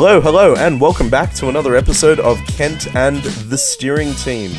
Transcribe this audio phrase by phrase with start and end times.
[0.00, 3.16] Hello, hello, and welcome back to another episode of Kent and
[3.50, 4.52] the Steering Team.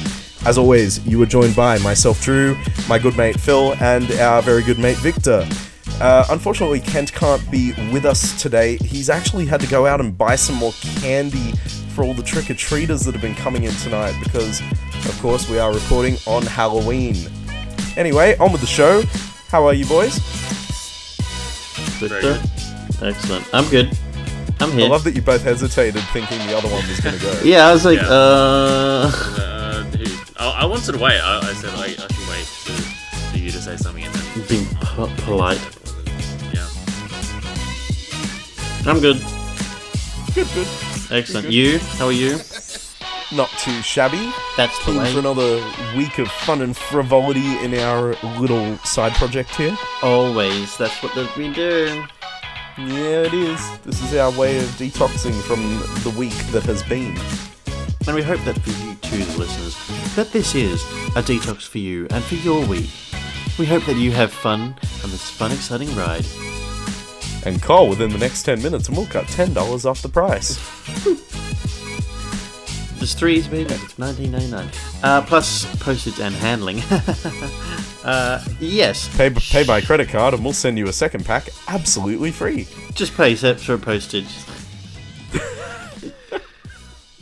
[0.45, 2.57] As always, you are joined by myself, Drew,
[2.89, 5.47] my good mate Phil, and our very good mate Victor.
[6.02, 8.75] Uh, unfortunately, Kent can't be with us today.
[8.83, 11.53] He's actually had to go out and buy some more candy
[11.95, 15.49] for all the trick or treaters that have been coming in tonight because, of course,
[15.49, 17.16] we are recording on Halloween.
[17.95, 19.03] Anyway, on with the show.
[19.47, 20.17] How are you, boys?
[21.97, 22.41] Victor?
[23.02, 23.47] Excellent.
[23.53, 23.97] I'm good.
[24.62, 24.86] I'm here.
[24.86, 27.40] I love that you both hesitated thinking the other one was going to go.
[27.44, 28.08] yeah, I was like, Yeah.
[28.09, 29.12] uh.
[29.38, 29.86] Uh,
[30.38, 31.20] I, I wanted to wait.
[31.20, 32.72] I, I said like, I should wait to,
[33.31, 35.59] for you to say something and then Being po- polite.
[36.53, 36.67] yeah.
[38.86, 39.22] I'm good.
[40.36, 40.67] Good, good.
[41.12, 41.45] Excellent.
[41.48, 41.53] Good.
[41.53, 41.80] You?
[41.98, 42.38] How are you?
[43.31, 44.31] Not too shabby.
[44.58, 45.64] That's the Keen for another
[45.95, 49.78] week of fun and frivolity in our little side project here.
[50.02, 50.76] Always.
[50.78, 52.03] That's what we do.
[52.88, 53.77] Yeah, it is.
[53.80, 55.61] This is our way of detoxing from
[56.09, 57.17] the week that has been.
[58.08, 60.81] And we hope that for you too, the listeners, that this is
[61.17, 62.89] a detox for you and for your week.
[63.59, 66.25] We hope that you have fun on this fun, exciting ride.
[67.45, 70.58] And call within the next 10 minutes and we'll cut $10 off the price.
[73.00, 73.73] There's three baby.
[73.73, 75.03] It's 19.99.
[75.03, 76.81] Uh, plus postage and handling.
[78.03, 79.08] uh, yes.
[79.16, 82.67] Pay, pay by credit card and we'll send you a second pack absolutely free.
[82.94, 84.27] Just pay for postage.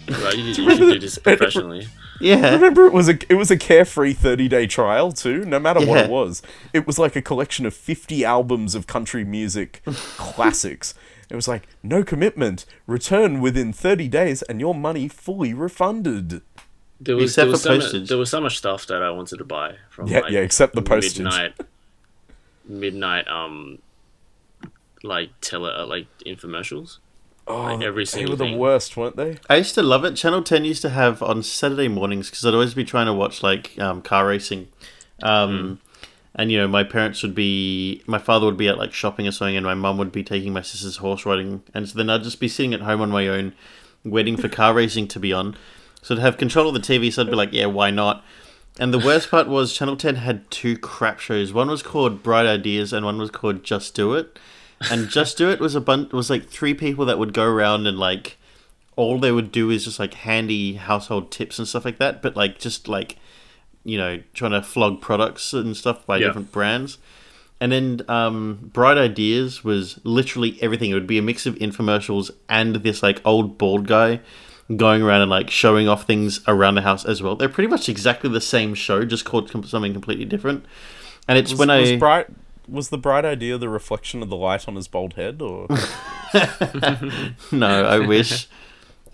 [0.10, 1.86] Right, you, you should do this professionally.
[2.20, 2.52] Yeah.
[2.54, 5.46] Remember, it was a it was a carefree thirty day trial too.
[5.46, 6.42] No matter what it was,
[6.74, 9.82] it was like a collection of fifty albums of country music
[10.18, 10.94] classics.
[11.30, 16.42] It was like no commitment, return within thirty days, and your money fully refunded.
[17.00, 18.10] There was, Except there was for so mu- postage.
[18.10, 20.74] there was so much stuff that I wanted to buy from Yeah, like, yeah, except
[20.74, 21.20] the postage.
[21.24, 21.54] midnight,
[22.68, 23.80] midnight, um,
[25.04, 26.98] like tele, uh, like infomercials.
[27.48, 28.58] Oh, Like every they were the thing.
[28.58, 29.38] worst, weren't they?
[29.50, 30.16] I used to love it.
[30.16, 33.42] Channel 10 used to have on Saturday mornings because I'd always be trying to watch
[33.42, 34.68] like um, car racing.
[35.24, 35.80] Um,
[36.36, 39.32] And, you know, my parents would be, my father would be out like shopping or
[39.32, 41.64] something, and my mum would be taking my sister's horse riding.
[41.74, 43.54] And so then I'd just be sitting at home on my own,
[44.04, 45.56] waiting for car racing to be on.
[46.04, 48.24] So to have control of the TV, so I'd be like, yeah, why not?
[48.80, 51.52] And the worst part was Channel 10 had two crap shows.
[51.54, 54.38] One was called Bright Ideas, and one was called Just Do It.
[54.92, 57.88] And Just Do It was a bunch, was like three people that would go around
[57.88, 58.38] and like,
[58.96, 62.36] all they would do is just like handy household tips and stuff like that, but
[62.36, 63.18] like just like
[63.84, 66.28] you know trying to flog products and stuff by Yeah.
[66.28, 66.98] different brands.
[67.60, 70.92] And then um, Bright Ideas was literally everything.
[70.92, 74.20] It would be a mix of infomercials and this like old bald guy
[74.76, 77.36] going around and like showing off things around the house as well.
[77.36, 80.66] They're pretty much exactly the same show, just called something completely different.
[81.28, 82.28] And it's Was, when I was I bright
[82.68, 85.68] was the bright idea the reflection of the light on his bald head, or
[87.52, 88.48] no, I wish.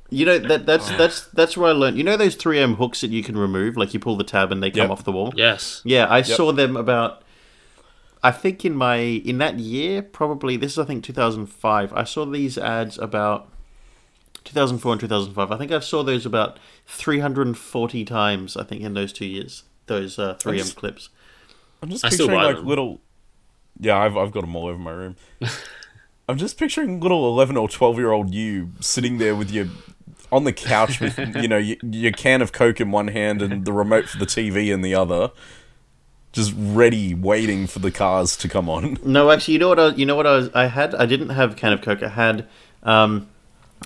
[0.09, 1.97] You know that that's that's that's where I learned.
[1.97, 4.61] You know those 3M hooks that you can remove, like you pull the tab and
[4.61, 4.89] they come Yep.
[4.91, 5.33] off the wall.
[5.35, 5.81] Yes.
[5.83, 7.23] Yeah, I saw them about.
[8.21, 11.93] I think in my in that year, probably this is I think 2005.
[11.93, 13.49] I saw these ads about
[14.43, 15.51] 2004 and 2005.
[15.51, 18.55] I think I saw those about 340 times.
[18.55, 21.09] I think in those two years, those uh, 3M just- clips.
[21.81, 22.65] I'm just I still picturing like them.
[22.67, 23.01] little.
[23.79, 25.15] Yeah, I've I've got them all over my room.
[26.29, 29.67] I'm just picturing little eleven or twelve year old you sitting there with your
[30.31, 33.65] on the couch with you know your, your can of Coke in one hand and
[33.65, 35.31] the remote for the TV in the other,
[36.31, 38.97] just ready, waiting for the cars to come on.
[39.03, 39.79] No, actually, you know what?
[39.79, 40.49] I, you know what I was.
[40.53, 40.95] I had.
[40.95, 42.01] I didn't have a can of Coke.
[42.03, 42.47] I had
[42.81, 43.27] um,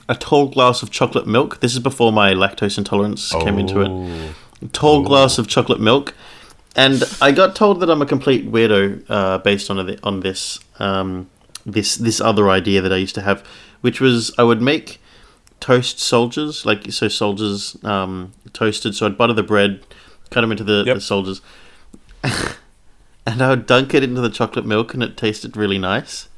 [0.07, 1.59] a tall glass of chocolate milk.
[1.59, 3.89] This is before my lactose intolerance came into it.
[3.89, 4.33] Oh.
[4.71, 6.13] tall glass of chocolate milk,
[6.77, 10.59] and I got told that I'm a complete weirdo uh, based on it, on this
[10.79, 11.29] um,
[11.65, 13.45] this this other idea that I used to have,
[13.81, 15.01] which was I would make
[15.59, 18.95] toast soldiers like so soldiers um, toasted.
[18.95, 19.81] So I'd butter the bread,
[20.29, 20.95] cut them into the, Yep.
[20.95, 21.41] the soldiers,
[23.25, 26.29] and I would dunk it into the chocolate milk, and it tasted really nice.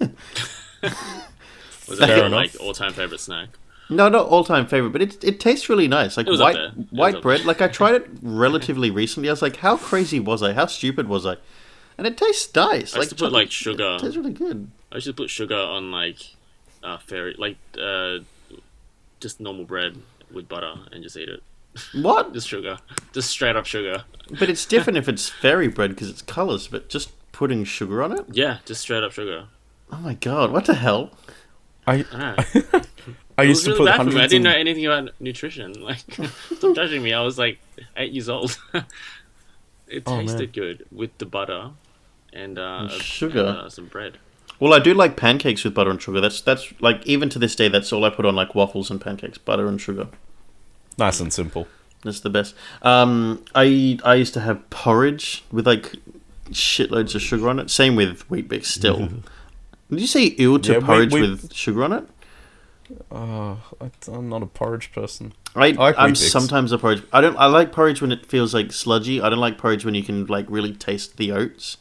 [0.00, 3.48] Was that Fair your like all time favorite snack?
[3.90, 6.16] No, not all time favorite, but it it tastes really nice.
[6.16, 6.66] Like It was up white there.
[6.68, 7.44] It was white up bread.
[7.44, 9.28] Like I tried it relatively recently.
[9.28, 10.52] I was like, how crazy was I?
[10.52, 11.36] How stupid was I?
[11.98, 12.94] And it tastes nice.
[12.94, 13.96] I like used to put like sugar.
[13.96, 14.70] It tastes really good.
[14.92, 16.18] I used to put sugar on like
[16.82, 18.18] uh, fairy like uh,
[19.20, 19.98] just normal bread
[20.32, 21.42] with butter and just eat it.
[21.94, 22.32] What?
[22.34, 22.78] Just sugar,
[23.12, 24.02] just straight up sugar.
[24.40, 26.66] But it's different if it's fairy bread because it's colours.
[26.66, 28.24] But just putting sugar on it.
[28.32, 29.44] Yeah, just straight up sugar.
[29.92, 30.50] Oh my god!
[30.50, 31.12] What the hell?
[31.86, 32.34] I Ah.
[33.38, 34.20] I used to really put bad for me.
[34.20, 35.72] I didn't know anything about nutrition.
[35.82, 35.98] Like,
[36.56, 37.12] stop judging me.
[37.12, 37.58] I was like
[37.96, 38.58] eight years old.
[39.88, 40.26] it Oh, man.
[40.26, 41.70] tasted good with the butter
[42.32, 43.40] and uh, And sugar.
[43.40, 44.18] and, uh, some bread.
[44.58, 46.20] Well, I do like pancakes with butter and sugar.
[46.20, 49.00] That's that's like even to this day, that's all I put on like waffles and
[49.00, 50.08] pancakes, butter and sugar.
[50.98, 51.66] Nice and simple.
[52.04, 52.54] That's the best.
[52.82, 55.96] Um, I I used to have porridge with like
[56.50, 57.70] shitloads of sugar on it.
[57.70, 58.66] Same with Weet-Bix.
[58.66, 59.08] Still,
[59.90, 62.04] did you say ew to Yeah, we- porridge we- with sugar on it?
[63.10, 65.32] Uh, I- I'm not a porridge person.
[65.54, 67.02] I, like I'm sometimes a porridge.
[67.12, 67.36] I don't.
[67.36, 69.20] I like porridge when it feels like sludgy.
[69.20, 71.76] I don't like porridge when you can like really taste the oats.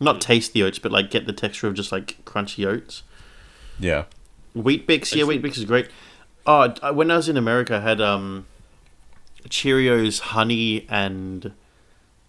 [0.00, 3.02] Not taste the oats, but like get the texture of just like crunchy oats.
[3.78, 4.04] Yeah.
[4.54, 5.88] Weet-Bix, yeah, Weet-Bix is great.
[6.46, 8.46] Oh, I- when I was in America, I had um,
[9.48, 11.52] Cheerios, honey, and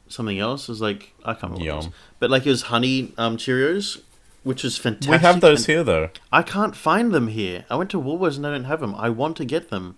[0.07, 0.63] something else.
[0.69, 1.65] It was like I can't remember.
[1.65, 1.85] What it was.
[1.85, 1.93] Yum.
[2.19, 4.01] But like it was honey um, Cheerios,
[4.43, 5.11] which is fantastic.
[5.11, 6.09] We have those and here though.
[6.31, 7.65] I can't find them here.
[7.69, 8.95] I went to Woolworths and they don't have them.
[8.95, 9.95] I want to get them.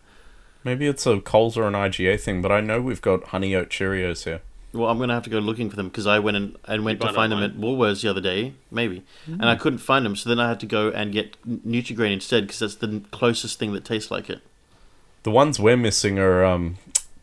[0.63, 3.69] Maybe it's a Coles or an IGA thing, but I know we've got honey oat
[3.69, 4.41] Cheerios here.
[4.73, 6.99] Well, I'm gonna have to go looking for them because I went and, and went
[7.01, 7.55] to find them at?
[7.55, 9.47] Woolworths the other day, maybe, and Mm.
[9.47, 10.15] I couldn't find them.
[10.15, 13.71] So then I had to go and get Nutrigrain instead because that's the closest thing
[13.73, 14.41] that tastes like it.
[15.23, 16.77] The ones we're missing are um,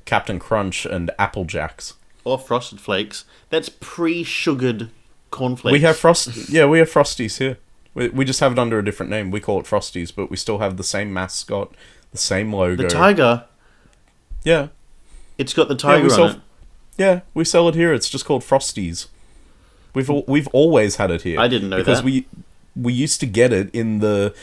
[0.07, 1.95] Captain Crunch and Apple Jacks.
[2.25, 3.25] Or Frosted Flakes.
[3.51, 4.89] That's pre-sugared
[5.33, 5.73] cornflakes.
[5.73, 6.49] We have frost.
[6.49, 7.59] yeah, we have Frosties here.
[7.95, 9.31] We, we just have it under a different name.
[9.33, 11.75] We call it Frosties, but we still have the same mascot,
[12.13, 12.83] the same logo.
[12.85, 13.45] the tiger.
[14.45, 14.69] Yeah,
[15.39, 16.41] It's got the tiger sell- on it.
[16.99, 17.93] yeah, we sell it here.
[17.93, 19.09] It's just called Frosties.
[19.95, 21.39] We've we've always had it here.
[21.39, 22.05] I didn't know because that.
[22.07, 22.27] we
[22.75, 24.35] we used to get it in the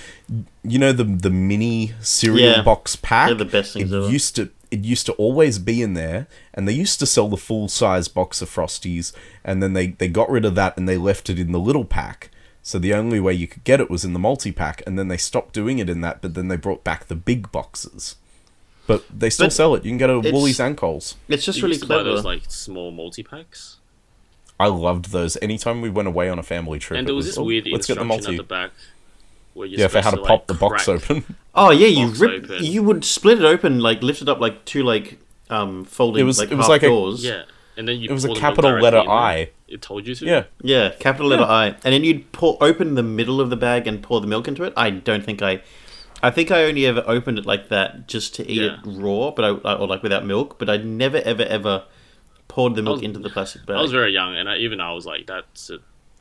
[0.64, 2.62] you know the the mini cereal Yeah.
[2.62, 3.30] box pack.
[3.30, 4.08] They're the best things it ever.
[4.10, 7.38] used to it used to always be in there, and they used to sell the
[7.38, 9.14] full size box of Frosties,
[9.44, 11.86] and then they they got rid of that and they left it in the little
[11.86, 12.30] pack.
[12.62, 15.08] So the only way you could get it was in the multi pack, and then
[15.08, 18.16] they stopped doing it in that, but then they brought back the big boxes.
[18.86, 19.86] But they still But sell it.
[19.86, 21.16] You can get it at it's- Woolies and Coles.
[21.28, 22.04] It's just You really used clever.
[22.04, 23.78] those like small multi packs,
[24.60, 25.38] I loved those.
[25.42, 27.68] Anytime we went away on a family trip, and it there was this "Oh, weird
[27.72, 28.32] let's get the multi.
[28.32, 28.72] at the back
[29.54, 31.36] where you're Yeah, for how to supposed pop like, the box crack- open.
[31.60, 32.44] oh yeah, you box rip.
[32.46, 32.64] open.
[32.66, 35.20] You would split it open, like lift it up, like two like
[35.50, 37.24] um folding It was- like it was half like a- doors.
[37.24, 37.44] Yeah,
[37.78, 38.98] and then you It was a pour the milk capital letter.
[39.10, 39.50] I.
[39.68, 40.26] It told you to.
[40.26, 43.86] Yeah, Yeah, capital letter I, and then you'd pour open the middle of the bag
[43.88, 44.74] and pour the milk into it.
[44.76, 45.62] I don't think I,
[46.24, 48.74] I think I only ever opened it like that just to eat Yeah.
[48.74, 50.58] it raw, but I or like without milk.
[50.58, 51.84] But I never ever ever
[52.48, 53.78] poured the milk was- into the plastic bag.
[53.78, 55.78] I was very young, and I, even I was like, "That's a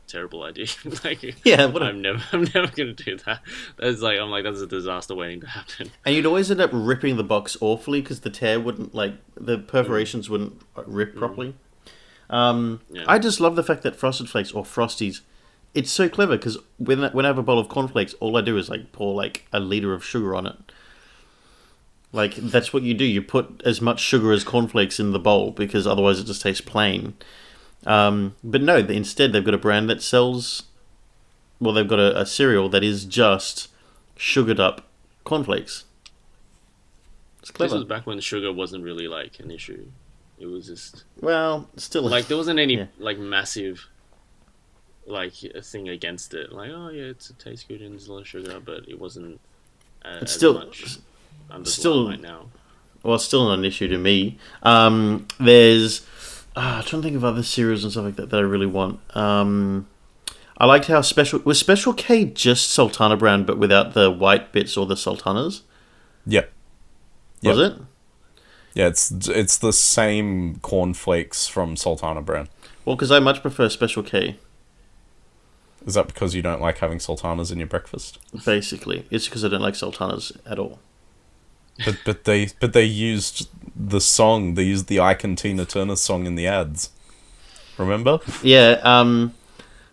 [0.09, 0.67] terrible idea."
[1.05, 3.43] like, Yeah, what I'm never, I'm never gonna do that.
[3.77, 5.91] That's like, I'm like, that's a disaster waiting to happen.
[6.05, 9.59] and you'd always end up ripping the box awfully because the tear wouldn't like the
[9.59, 11.55] perforations wouldn't rip properly.
[12.31, 13.05] Um, Yeah.
[13.07, 15.21] I just love the fact that Frosted Flakes or Frosties,
[15.75, 18.57] it's so clever because when when I have a bowl of cornflakes, all I do
[18.59, 20.57] is like pour like a liter of sugar on it.
[22.13, 23.05] Like that's what you do.
[23.05, 26.63] You put as much sugar as cornflakes in the bowl because otherwise it just tastes
[26.63, 27.15] plain.
[27.87, 30.65] Um, but no, instead they've got a brand that sells.
[31.61, 33.69] Well, they've got a, a cereal that is just
[34.17, 34.87] sugared up
[35.25, 35.85] cornflakes.
[37.41, 39.87] It's This was back when sugar wasn't really like an issue.
[40.39, 42.87] It was just Well, still like there wasn't any Yeah.
[42.99, 43.87] like massive
[45.07, 46.53] like a thing against it.
[46.53, 49.01] Like, oh yeah, it's, it tastes good and there's a lot of sugar, but it
[49.01, 49.41] wasn't.
[50.05, 50.99] Uh, It's still- much
[51.65, 52.47] still- limelight now.
[53.03, 54.39] well, still not an issue to me.
[54.63, 56.03] Um, there's,
[56.59, 58.67] ah, I'm trying to think of other cereals and stuff like that that I really
[58.67, 59.01] want.
[59.17, 59.89] Um,
[60.59, 64.77] I liked how special was Special K just Sultana Bran, but without the white bits
[64.77, 65.63] or the sultanas.
[66.27, 66.53] Yep.
[67.45, 67.75] Was it?
[68.75, 72.49] Yeah, it's it's the same cornflakes from Sultana Bran.
[72.85, 74.37] Well, because I much prefer Special K.
[75.87, 78.19] Is that because you don't like having sultanas in your breakfast?
[78.45, 80.81] Basically, it's because I don't like sultanas at all.
[81.85, 84.55] But but they but they used the song.
[84.55, 86.91] They used the Icon Tina Turner song in the ads.
[87.79, 88.19] Remember?
[88.43, 88.81] Yeah.
[88.83, 89.35] Um,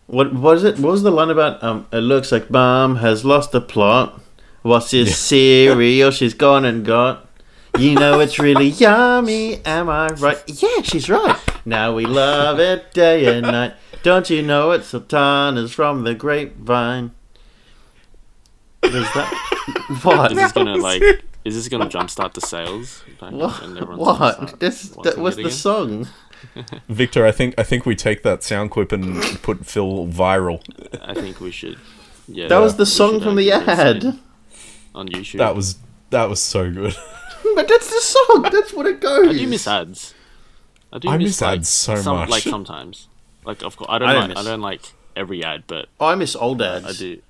[0.08, 0.80] what was it?
[0.80, 1.64] What was the line about?
[1.64, 4.22] Um, it looks like Mom has lost the plot.
[4.64, 7.30] What's this cereal she's gone and got?
[7.78, 9.64] You know it's really yummy.
[9.66, 10.42] Am I right?
[10.48, 11.40] Yeah, she's right.
[11.66, 13.74] Now we love it day and night.
[14.02, 17.12] Don't you know it's sultanas from the grapevine?
[18.84, 20.32] Is that what?
[20.32, 21.02] Is this gonna like?
[21.46, 23.04] Is this gonna jumpstart the sales?
[23.20, 23.62] What?
[23.64, 24.60] and everyone's gonna What?
[24.60, 25.52] This that was the again?
[25.52, 26.08] song.
[26.90, 30.62] Victor, I think I think we take that sound clip and put Phil viral.
[31.02, 31.78] I think we should.
[32.28, 34.04] Yeah, That was the song from the ad.
[34.96, 35.38] on YouTube.
[35.38, 35.78] That was
[36.10, 36.96] that was so good.
[37.54, 38.42] But that's the song.
[38.52, 39.30] That's what it goes.
[39.30, 40.16] I do miss ads.
[40.92, 42.30] I do I miss, miss like, ads so some, much.
[42.30, 43.08] Like sometimes,
[43.46, 44.30] like of course, I don't I don't like.
[44.30, 44.82] miss- I don't like
[45.16, 46.86] every ad, but Oh, I miss old ads.
[46.86, 47.22] I do.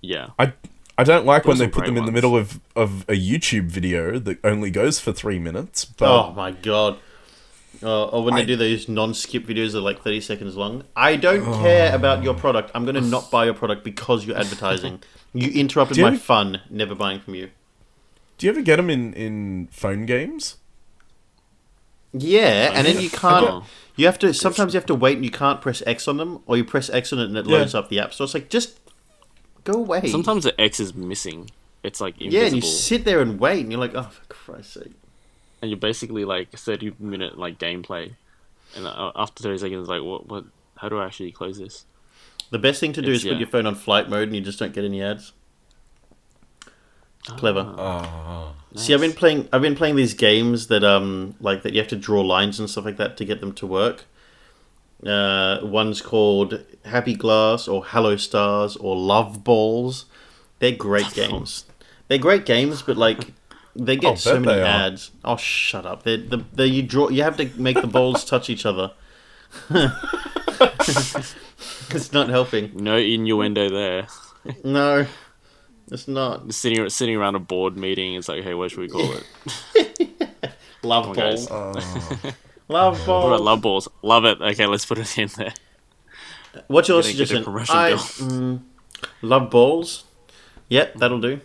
[0.00, 0.54] Yeah, I
[1.00, 4.18] I don't like when they put them in the middle of, of a YouTube video
[4.18, 5.86] that only goes for three minutes.
[5.86, 6.98] But Oh my god.
[7.82, 10.84] Uh, or when they do those non-skip videos that are like 30 seconds long.
[10.94, 12.70] I don't care about your product.
[12.74, 15.02] I'm going to not buy your product because you're advertising.
[15.32, 17.48] you interrupted you my ever- fun, never buying from you.
[18.36, 20.58] Do you ever get them in, in phone games?
[22.12, 23.46] Yeah, and then you can't.
[23.48, 23.64] Oh.
[23.96, 24.34] You have to.
[24.34, 26.90] Sometimes you have to wait, and you can't press X on them, or you press
[26.90, 27.58] X on it and it Yeah.
[27.58, 28.78] loads up the app So It's like just
[29.64, 30.08] go away.
[30.08, 31.50] Sometimes the X is missing.
[31.82, 32.40] It's like invisible.
[32.40, 34.92] yeah, and you sit there and wait, and you're like, oh, for Christ's sake.
[35.62, 38.12] and you're basically like 30 minute like gameplay
[38.76, 40.44] and uh, after 30 seconds like what what
[40.76, 41.84] how do i actually close this
[42.50, 44.40] The best thing to do It's- is put your phone on flight mode, and you
[44.42, 45.32] just don't get any ads.
[47.26, 47.60] Clever.
[47.78, 48.54] Oh.
[48.76, 49.48] See, I've been playing.
[49.52, 52.68] I've been playing these games that um like that you have to draw lines and
[52.70, 54.04] stuff like that to get them to work.
[55.06, 60.04] Uh, one's called Happy Glass or Hello Stars or Love Balls.
[60.58, 61.30] They're great Love games.
[61.30, 61.64] Balls.
[62.08, 63.32] They're great games, but like
[63.74, 64.66] they I'll get so many they are.
[64.66, 65.10] ads.
[65.24, 66.02] Oh, shut up!
[66.02, 67.08] They the the you draw.
[67.08, 68.92] You have to make the balls touch each other.
[71.90, 72.70] it's not helping.
[72.76, 74.06] no innuendo there
[74.64, 75.06] No,
[75.90, 76.52] it's not.
[76.54, 79.12] Sitting sitting around a board meeting it's like hey what should we call
[79.74, 80.52] it
[80.82, 81.46] Love on, guys.
[81.46, 81.84] balls.
[82.70, 83.26] Love what balls.
[83.26, 85.52] about love balls love it okay let's put it in there
[86.66, 87.76] What's your Gonna get a suggestion?
[87.76, 87.98] I bill.
[87.98, 88.60] mm,
[89.22, 90.02] love balls.
[90.68, 91.40] Yep, that'll do.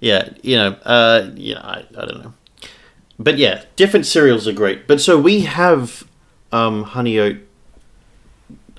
[0.00, 2.34] Yeah, you know, uh, yeah, I, I don't know,
[3.18, 4.88] but yeah, different cereals are great.
[4.88, 6.02] But so we have
[6.50, 7.36] um, honey oat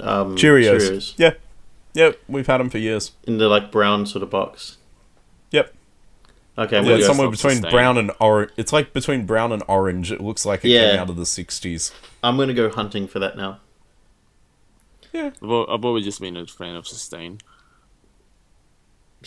[0.01, 1.13] um, Cheerios.
[1.17, 1.35] Yeah.
[1.93, 3.11] Yep, we've had them for years.
[3.25, 4.75] in the like brown sort of box.
[6.59, 6.67] Yep.
[6.67, 7.05] Okay, Yeah, with it's you.
[7.07, 7.61] somewhere Self-sustain.
[7.61, 8.51] between brown and orange.
[8.57, 10.11] It's like between brown and orange.
[10.11, 10.91] It looks like it Yeah.
[10.91, 11.91] came out of the 60s.
[12.23, 13.59] I'm gonna go hunting for that now.
[15.13, 15.31] Yeah.
[15.41, 17.39] I've, I've always just been a fan of sustain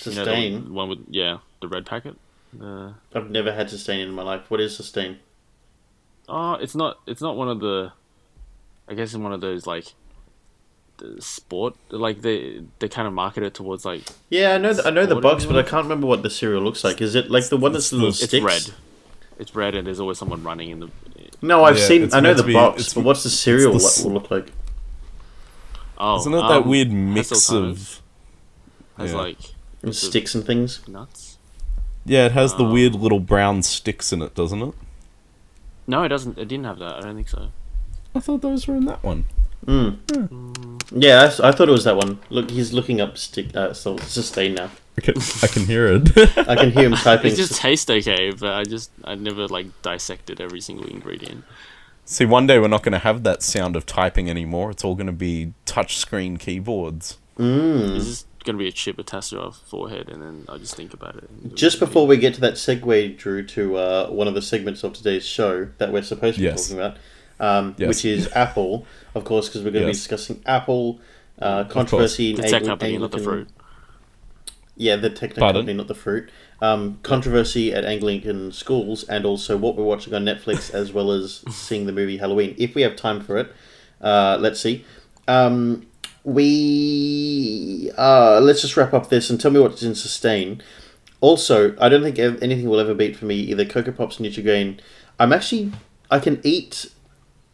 [0.04, 0.74] You know, the Sustain.
[0.74, 2.16] one with yeah the red packet
[2.52, 4.50] the I've never had sustain in my life.
[4.50, 5.18] What is sustain?
[6.28, 7.92] oh it's not it's not one of the
[8.88, 9.92] i guess it's one of those like the
[11.18, 14.72] sport like they they kind of market it towards like Yeah, I know.
[14.72, 17.00] The, I know the box, but I can't remember what the cereal looks like.
[17.00, 18.34] Is it like the one that's It's little the- sticks?
[18.34, 18.74] it's red
[19.38, 20.88] it's red and there's always someone running in the
[21.40, 22.14] No, I've Yeah, seen.
[22.14, 24.30] I know the to be- box, it's- but what's the cereal the lo- will look
[24.30, 24.52] like?
[25.98, 28.02] oh Isn't it that um, weird mix Hasseltine of.
[28.98, 29.18] has yeah.
[29.18, 29.38] like
[29.82, 30.86] And sticks and things.
[30.88, 31.38] nuts
[32.04, 34.74] Yeah, it has the Um, weird little brown sticks in it, doesn't it?
[35.86, 37.48] no it doesn't it didn't have that i don't think so
[38.14, 39.24] I thought those were in that one.
[39.66, 40.82] Mm.
[40.94, 42.18] Yeah, I thought it was that one.
[42.30, 43.54] Look, he's looking up stick.
[43.56, 44.70] Uh, so sustain now.
[44.98, 46.10] I can, I can hear it.
[46.48, 47.32] I can hear him typing.
[47.32, 51.44] it just tastes okay but i just i never like dissected every single ingredient
[52.04, 54.72] See, one day we're not going to have that sound of typing anymore.
[54.72, 57.16] It's all going to be touchscreen keyboards.
[57.38, 57.96] Mm.
[57.96, 60.92] It's just gonna be a chip attached to our forehead, and then I just think
[60.92, 61.30] about it.
[61.54, 64.42] Just it'll be- before we get to that segue, Drew, to uh, one of the
[64.42, 66.68] segments of today's show that we're supposed to be Yes.
[66.68, 66.98] talking about,
[67.42, 67.88] um, Yes.
[67.88, 69.96] which is Apple, of course, because we're going to Yes.
[69.98, 71.00] be discussing Apple
[71.38, 73.48] uh, controversy in the tech Angli- company, not the fruit.
[74.76, 76.30] Yeah, the tech company, not the fruit.
[76.62, 81.44] Um, controversy at Anglican schools, and also what we're watching on Netflix, as well as
[81.50, 82.54] seeing the movie Halloween.
[82.58, 83.52] If we have time for it,
[84.00, 84.84] uh, let's see.
[85.28, 85.86] Um,
[86.24, 90.62] we uh, let's just wrap up this and tell me what's in sustain.
[91.20, 94.78] Also, I don't think anything will ever beat for me either Cocoa Pops, Nutrigrain.
[95.20, 95.72] I'm actually
[96.10, 96.90] I can eat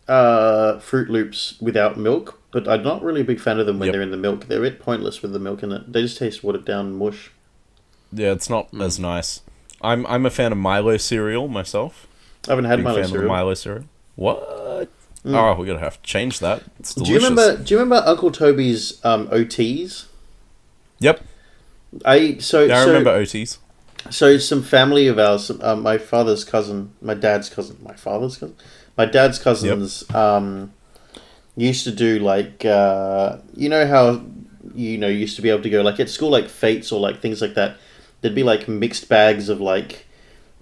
[0.08, 3.86] uh, Froot Loops without milk, but I'm not really a big fan of them when
[3.88, 3.92] Yep.
[3.92, 4.46] they're in the milk.
[4.48, 5.92] They're a bit pointless with the milk in it.
[5.92, 7.30] They just taste watered down mush.
[8.12, 8.80] Yeah, it's not Hmm.
[8.82, 9.42] as nice.
[9.82, 12.06] I'm I'm a fan of Milo cereal myself.
[12.48, 13.28] I haven't had Big Milo cereal.
[13.28, 13.84] Milo cereal.
[14.16, 14.88] What?
[15.24, 15.34] Mm.
[15.34, 16.62] Oh, we're gonna have to change that.
[16.80, 17.56] It's Do you remember?
[17.56, 20.06] Do you remember Uncle Toby's um, OTs?
[21.00, 21.20] Yep,
[22.04, 23.58] I so yeah, I so, remember OTs.
[24.10, 28.56] so some family of ours, uh, my father's cousin, my dad's cousin, my father's cousin,
[28.98, 30.72] my dad's cousins, um,
[31.56, 34.20] used to do like uh, you know how
[34.74, 37.20] you know used to be able to go like at school like fates or like
[37.20, 37.76] things like that.
[38.20, 40.04] There'd be like mixed bags of like,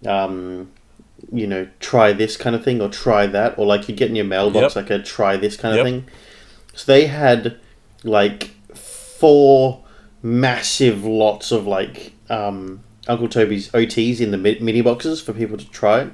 [0.07, 0.71] um,
[1.33, 4.17] you know, try this kind of thing or try that, or like you'd get in
[4.17, 4.85] your mailbox Yep.
[4.85, 5.81] like a try this kind Yep.
[5.87, 6.05] of thing.
[6.75, 7.59] So they had
[8.05, 9.83] like four
[10.23, 15.69] massive lots of like um, Uncle Toby's OTs in the mini boxes for people to
[15.71, 16.11] try.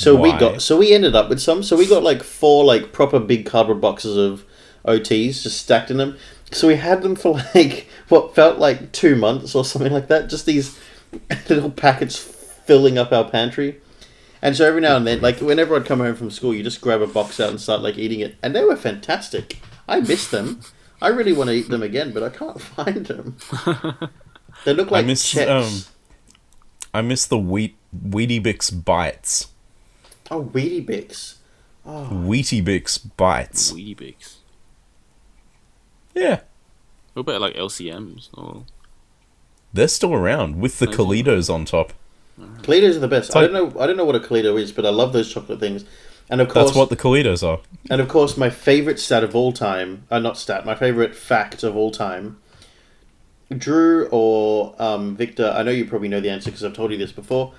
[0.00, 1.62] So we got so we ended up with some.
[1.62, 4.46] So we got like four like proper big cardboard boxes of
[4.86, 6.16] OTs just stacked in them.
[6.52, 10.30] So we had them for like what felt like two months or something like that.
[10.30, 10.78] Just these
[11.50, 13.78] little packets filling up our pantry.
[14.40, 16.80] And so every now and then, like whenever I'd come home from school, you just
[16.80, 19.58] grab a box out and start like eating it, and they were fantastic.
[19.86, 20.62] I miss them.
[21.02, 23.36] I really want to eat them again, but I can't find them.
[24.64, 25.82] They look like I miss um,
[26.94, 29.48] I miss the wheat Wheatie Bix bites.
[30.30, 31.36] Oh, Weedy Bix.
[31.86, 33.72] Wheatie Bix bites.
[33.72, 34.36] Weetabix.
[36.14, 36.40] Yeah,
[37.14, 38.64] What about like LCMs or
[39.72, 40.96] they're still around with the Okay.
[40.96, 41.92] Kalitos on top.
[42.62, 43.34] Kalitos are the best.
[43.36, 43.80] I don't know.
[43.80, 45.84] I don't know what a Kalito is, but I love those chocolate things.
[46.28, 47.60] And of course, That's what the Kalitos are.
[47.90, 50.04] and of course, my favorite stat of all time.
[50.10, 50.64] Uh, not stat.
[50.66, 52.38] My favorite fact of all time.
[53.56, 56.98] Drew or um, Victor, I know you probably know the answer because I've told you
[56.98, 57.52] this before.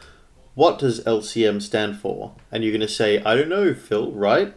[0.54, 2.34] What does LCM stand for?
[2.52, 4.54] And you're going to say, I don't know, Phil, right?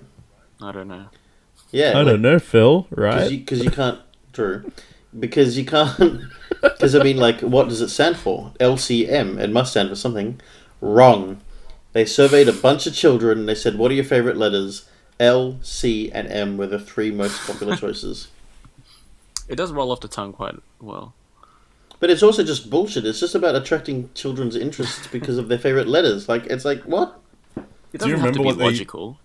[0.61, 1.07] I don't know.
[1.71, 1.99] Yeah.
[1.99, 2.83] I don't know, Phil.
[2.91, 3.31] Because Right?
[3.31, 4.01] you, 'cause you can't,
[4.33, 4.71] Drew.
[5.19, 6.23] Because you can't.
[6.63, 8.53] Because, I mean, like, what does it stand for?
[8.59, 9.39] LCM.
[9.39, 10.41] It must stand for something.
[10.81, 11.43] Wrong.
[11.93, 14.89] They surveyed a bunch of children and they said, What are your favorite letters?
[15.21, 18.29] L, C, and M were the three most popular choices.
[19.47, 21.13] It does roll off the tongue quite well.
[22.01, 23.07] But it's also just bullshit.
[23.07, 26.29] It's just about attracting children's interests because of their favorite letters.
[26.29, 27.21] Like, it's like, what?
[27.93, 29.19] It Do you doesn't have to remember be what they- logical.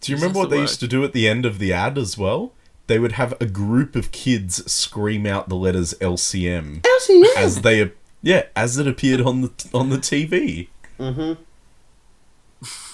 [0.00, 1.72] Do you This remember what to they used to do at the end of the
[1.72, 2.52] ad as well?
[2.86, 7.36] They would have a group of kids scream out the letters LCM LCM!
[7.36, 10.68] as they yeah as it appeared on the on the TV.
[10.98, 11.32] hmm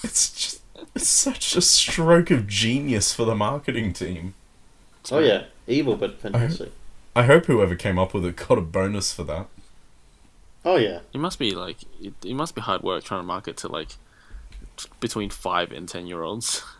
[0.03, 0.61] It's just
[0.95, 4.35] it's such a stroke of genius for the marketing team.
[5.13, 5.45] Oh, yeah.
[5.67, 6.69] Evil, but fantastic.
[6.69, 6.73] I
[7.23, 9.47] hope whoever came up with it got a bonus for that.
[10.65, 11.01] Oh, yeah.
[11.13, 13.91] It must be like it, it must be hard work trying to market to like
[15.01, 16.63] between five and ten year olds.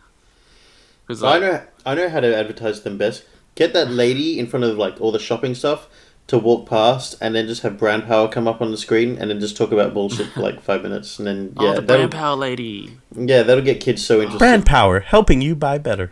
[1.07, 3.25] Because I know I know how to advertise them best.
[3.53, 5.87] Get that lady in front of like all the shopping stuff
[6.25, 9.29] to walk past, and then just have brand power come up on the screen, and
[9.29, 12.11] then just talk about bullshit for like five minutes, and then oh yeah, the brand
[12.11, 12.97] power lady.
[13.15, 14.39] yeah that'll get kids so interested.
[14.39, 16.11] Brand power, helping you buy better.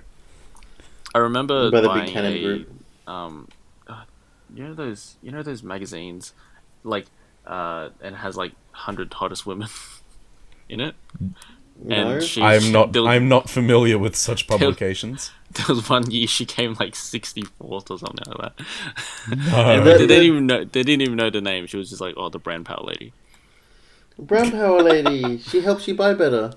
[1.15, 2.69] I remember By the buying Buchanan a Group.
[3.07, 3.47] um,
[4.53, 6.33] you know those you know those magazines,
[6.83, 7.05] like
[7.45, 9.67] uh, and has like hundred hottest women
[10.69, 10.95] in it.
[11.83, 11.95] No?
[11.95, 15.31] And she, I'm not There, was- I'm not familiar with such publications.
[15.51, 18.65] there was one year she came like sixty fourth or something like that.
[19.37, 19.57] No.
[19.73, 20.59] And that- they didn't even know.
[20.63, 21.65] They didn't even know the name.
[21.65, 23.11] She was just like, "Oh, the brand power lady."
[24.19, 26.53] Brand power lady, she helps you buy better.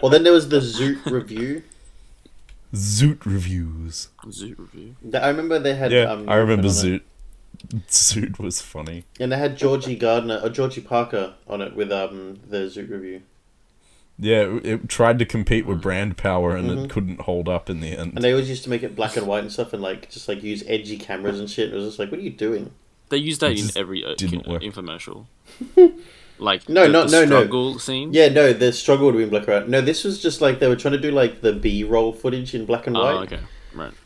[0.00, 1.62] well, then there was the Zoot review.
[2.74, 4.08] Zoot reviews.
[4.26, 4.96] Zoot review.
[5.14, 5.92] I remember they had.
[5.92, 7.02] Yeah, um, I remember on it.
[7.02, 7.02] Zoot.
[7.88, 9.04] Zoot was funny.
[9.20, 13.22] and they had Georgie Gardner or Georgie Parker on it with um the Zoot review.
[14.18, 16.84] Yeah, it, it tried to compete with brand power and Mhm.
[16.84, 18.12] it couldn't hold up in the end.
[18.14, 20.28] And they always used to make it black and white and stuff, and like just
[20.28, 21.72] like use edgy cameras and shit.
[21.72, 22.72] It was just like, what are you doing?
[23.10, 24.62] They used that It in every uh, didn't work.
[24.62, 25.26] infomercial.
[26.38, 27.78] like No, the, not- the no, no.
[27.78, 28.12] scene.
[28.12, 29.68] Yeah, no, the struggle would have been black and white.
[29.68, 32.54] No, this was just like they were trying to do like the B roll footage
[32.54, 33.14] in black and white.
[33.14, 33.40] Oh, okay,
[33.74, 33.92] right.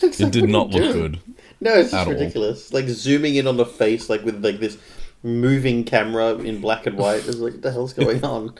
[0.00, 0.92] It like, did not look doing?
[0.92, 1.20] good.
[1.60, 2.12] No, it's at just all.
[2.12, 2.72] ridiculous.
[2.72, 4.78] Like zooming in on the face, like with like this
[5.24, 7.26] moving camera in black and white.
[7.26, 8.54] It's like, what the hell's going on?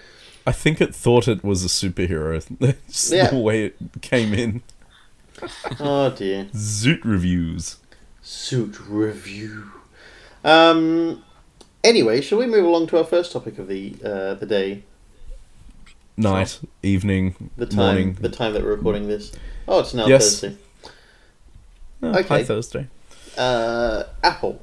[0.44, 2.42] I think it thought it was a superhero.
[2.88, 3.30] Just Yeah.
[3.30, 4.62] the way it came in.
[5.78, 6.46] Oh dear.
[6.54, 7.76] Zoot reviews.
[8.22, 9.70] Suit review.
[10.44, 11.22] Um.
[11.84, 14.82] Anyway, shall we move along to our first topic of the uh, the day,
[16.16, 18.12] Night, evening, the time, morning.
[18.20, 19.32] the time that we're recording this?
[19.68, 20.40] Oh, it's now Yes.
[20.40, 20.56] Thursday.
[22.02, 22.22] Oh, okay.
[22.28, 22.88] Hi, Thursday.
[23.36, 24.60] Uh, Apple.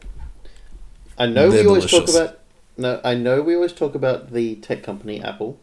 [1.18, 2.14] I know They're we always delicious.
[2.14, 2.40] talk about.
[2.78, 5.58] No, I know we always talk about the tech company Apple,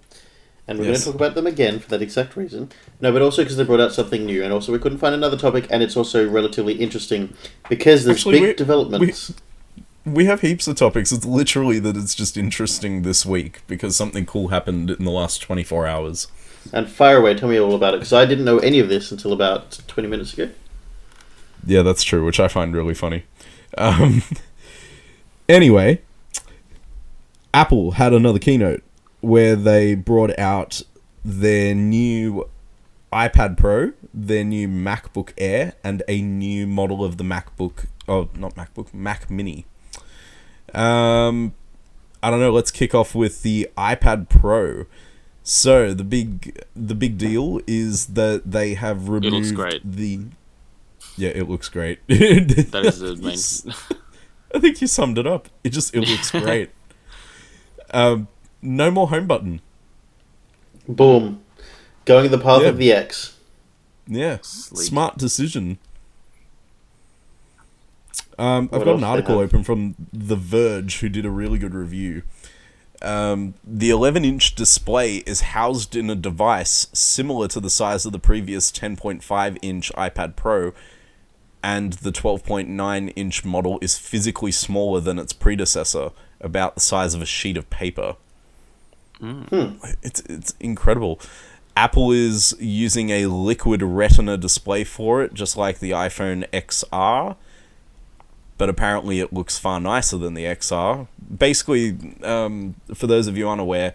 [0.67, 0.91] and we're Yes.
[0.93, 2.71] going to talk about them again for that exact reason.
[3.03, 5.37] No, but also because they brought out something new, and also we couldn't find another
[5.37, 7.35] topic, and it's also relatively interesting
[7.69, 9.29] because there's Actually, big we- developments.
[9.29, 9.35] We
[10.05, 11.13] have heaps of topics.
[11.13, 15.43] It's literally that it's just interesting this week because something cool happened in the last
[15.43, 16.29] 24 hours.
[16.73, 19.11] And fire away, tell me all about it, because I didn't know any of this
[19.11, 20.51] until about twenty minutes ago.
[21.67, 23.25] Yeah, that's true, which I find really funny.
[23.77, 24.23] Um,
[25.49, 26.03] anyway,
[27.53, 28.83] Apple had another keynote
[29.21, 30.83] where they brought out
[31.25, 32.49] their new
[33.13, 37.87] iPad Pro, their new MacBook Air, and a new model of the MacBook.
[38.09, 39.67] Oh, not MacBook, Mac Mini.
[40.73, 41.55] Um,
[42.23, 42.53] I don't know.
[42.53, 44.87] Let's kick off with the iPad Pro.
[45.43, 49.81] So the big the big deal is that they have removed looks great.
[49.85, 50.21] the.
[51.17, 51.99] Yeah, it looks great.
[52.09, 53.99] That is the main.
[54.55, 55.49] I think you summed it up.
[55.65, 56.71] It just it looks great.
[57.91, 58.29] um,
[58.63, 59.61] no more home button.
[60.89, 61.43] Boom,
[62.05, 62.69] going the path Yeah.
[62.69, 63.37] of the X.
[64.07, 64.87] Yeah, Sleek.
[64.87, 65.79] smart decision.
[68.39, 72.23] Um, I've got an article open from The Verge, who did a really good review.
[73.03, 78.13] Um, the 11 inch display is housed in a device similar to the size of
[78.13, 80.73] the previous 10.5 inch iPad Pro,
[81.65, 87.23] and the 12.9 inch model is physically smaller than its predecessor, about the size of
[87.23, 88.17] a sheet of paper.
[90.03, 91.21] It's it's incredible.
[91.77, 97.37] Apple is using a liquid retina display for it, just like the iPhone XR.
[98.59, 101.07] But apparently, it looks far nicer than the XR.
[101.37, 103.95] Basically, um, for those of you unaware,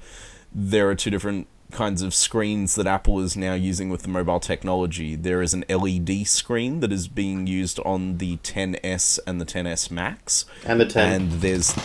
[0.54, 4.40] there are two different kinds of screens that Apple is now using with the mobile
[4.40, 5.16] technology.
[5.16, 9.92] There is an LED screen that is being used on the 10s and the 10s
[9.92, 11.12] Max, And the 10.
[11.14, 11.76] and there's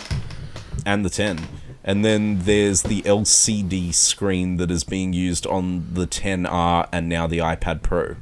[0.85, 1.39] and the 10
[1.85, 7.25] and then there's the lcd screen that is being used on the 10r and now
[7.27, 8.15] the ipad pro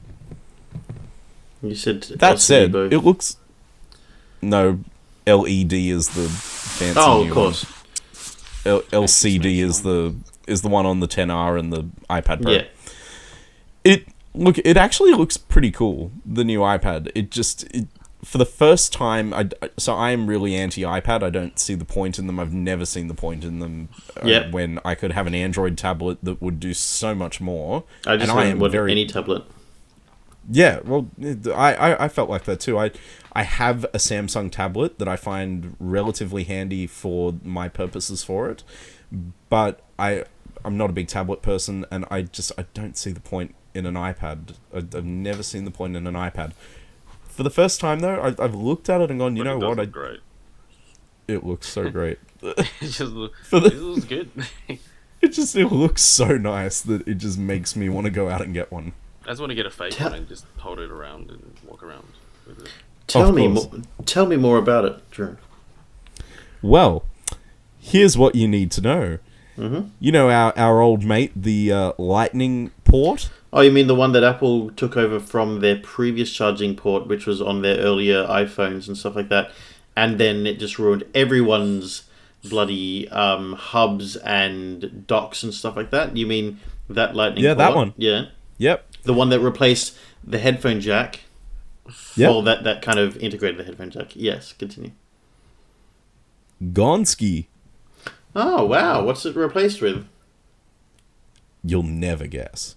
[1.63, 2.91] you said that LCD said both.
[2.91, 3.37] it looks
[4.41, 4.79] no
[5.27, 7.63] led is the fancy oh, of course.
[7.63, 7.73] one.
[8.65, 10.15] L- lcd is the
[10.47, 12.63] is the one on the 10r and the ipad pro Yeah.
[13.83, 17.87] it look it actually looks pretty cool the new ipad it just it,
[18.23, 21.85] for the first time I, so i am really anti ipad i don't see the
[21.85, 24.51] point in them i've never seen the point in them uh, Yep.
[24.51, 28.29] when i could have an android tablet that would do so much more I just
[28.29, 29.43] and i am very any tablet.
[30.49, 32.77] Yeah, well, I, I, I felt like that too.
[32.77, 32.91] I
[33.33, 38.63] I have a Samsung tablet that I find relatively handy for my purposes for it,
[39.49, 40.25] but I
[40.65, 43.85] I'm not a big tablet person, and I just I don't see the point in
[43.85, 44.55] an iPad.
[44.73, 46.51] I, I've never seen the point in an iPad.
[47.23, 49.69] For the first time though, I, I've looked at it and gone, you But know
[49.69, 49.79] what?
[49.79, 50.19] I, great.
[51.27, 52.19] it looks so great.
[52.41, 54.29] it just look, the- it looks good.
[55.21, 58.41] it just it looks so nice that it just makes me want to go out
[58.41, 58.91] and get one.
[59.25, 61.53] I just want to get a fake Tell- one and just hold it around and
[61.67, 62.05] walk around
[62.47, 62.69] with it.
[63.07, 63.71] Tell Of me, course.
[63.71, 65.37] more, tell me more about it, Drew.
[66.61, 67.03] Well,
[67.79, 69.17] here's what you need to know.
[69.57, 69.89] Mhm.
[69.99, 73.29] You know our, our old mate, the uh, Lightning port?
[73.53, 77.25] Oh, you mean the one that Apple took over from their previous charging port, which
[77.25, 79.51] was on their earlier iPhones and stuff like that,
[79.95, 82.03] and then it just ruined everyone's
[82.45, 86.15] bloody um, hubs and docks and stuff like that.
[86.15, 87.43] You mean that Lightning?
[87.43, 87.93] Yeah, that one.
[87.97, 88.25] Yeah,
[88.57, 88.85] Yep.
[89.03, 91.21] The one that replaced the headphone jack.
[92.15, 92.29] Yep.
[92.29, 94.15] Well, that that kind of integrated the headphone jack.
[94.15, 94.91] Yes, continue.
[96.61, 97.47] Gonski.
[98.35, 100.07] Oh wow, what's it replaced with?
[101.63, 102.75] You'll never guess.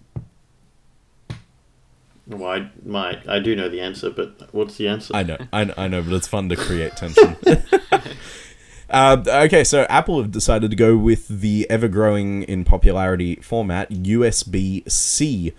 [2.26, 3.28] Well, I might.
[3.28, 5.14] I do know the answer, but what's the answer?
[5.14, 7.37] I know, I know, I know, but it's fun to create tension.
[8.90, 13.90] uh, okay, so Apple have decided to go with the ever growing in popularity format
[13.90, 15.52] USB C,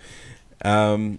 [0.62, 1.18] um,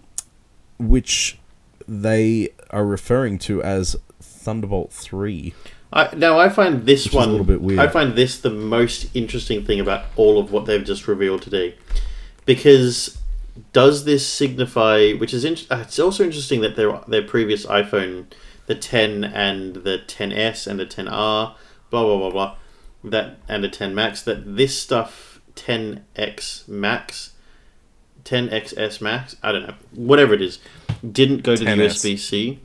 [0.78, 1.38] which
[1.86, 5.54] they are referring to as Thunderbolt 3.
[5.92, 7.80] I, now I find this is a little bit weird.
[7.80, 11.76] I find this the most interesting thing about all of what they've just revealed today,
[12.44, 13.18] because
[13.72, 15.12] does this signify?
[15.12, 18.26] Which is in, uh, it's also interesting that their their previous iPhone,
[18.66, 21.54] the 10 and the 10s and the 10r,
[21.90, 22.56] blah blah blah blah,
[23.04, 27.32] that and the 10 Max, that this stuff 10x Max,
[28.28, 30.58] 10xs Max, I don't know, whatever it is,
[31.10, 32.60] didn't go to the USB C.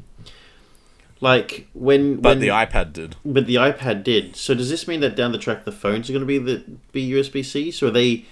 [1.21, 3.15] Like when But when the iPad did.
[3.23, 4.35] but the iPad did.
[4.35, 6.63] So does this mean that down the track the phones are going to be the
[6.91, 7.71] be USB C?
[7.71, 8.25] So are they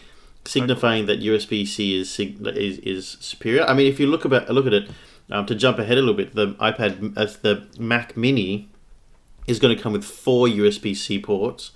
[0.44, 3.64] signifying that USB C is is is superior?
[3.64, 4.90] I mean, if you look about look at it,
[5.30, 8.68] um, to jump ahead a little bit, the iPad as the Mac Mini
[9.48, 11.72] is going to come with four USB C ports.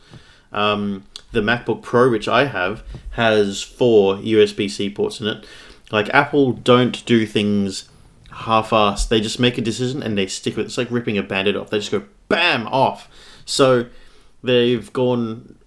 [0.51, 5.45] Um, the MacBook Pro, which I have, has four USB C ports in it.
[5.91, 7.89] Like Apple don't do things
[8.31, 9.09] half-assed.
[9.09, 10.67] They just make a decision and they stick with it.
[10.67, 11.69] It's like ripping a bandit off.
[11.69, 13.09] They just go bam off.
[13.45, 13.87] So
[14.43, 15.57] they've gone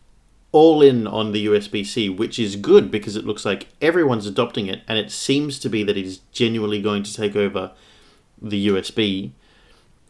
[0.52, 4.66] all in on the USB C, which is good because it looks like everyone's adopting
[4.66, 7.72] it, and it seems to be that it is genuinely going to take over
[8.40, 9.32] the USB.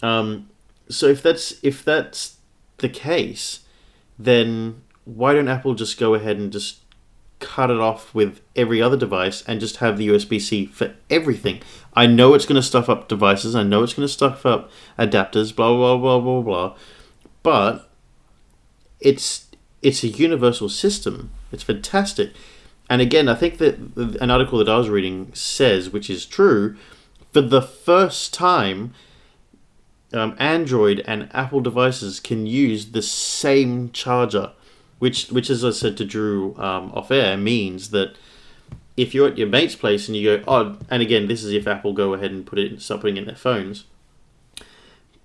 [0.02, 0.48] Um,
[0.88, 2.36] so if that's if that's
[2.78, 3.60] the case,
[4.18, 6.80] then why don't Apple just go ahead and just
[7.40, 11.60] cut it off with every other device and just have the USB C for everything?
[11.94, 13.54] I know it's going to stuff up devices.
[13.54, 15.54] I know it's going to stuff up adapters.
[15.54, 16.76] Blah blah blah blah blah.
[17.42, 17.88] But
[19.00, 19.46] it's
[19.82, 21.30] it's a universal system.
[21.52, 22.32] It's fantastic.
[22.90, 26.76] And again, I think that an article that I was reading says, which is true,
[27.32, 28.94] for the first time,
[30.12, 34.52] um, Android and Apple devices can use the same charger,
[34.98, 38.16] which, which as I said to Drew um, off air, means that
[38.96, 41.68] if you're at your mate's place and you go, oh, and again, this is if
[41.68, 43.84] Apple go ahead and put it, start putting it in their phones.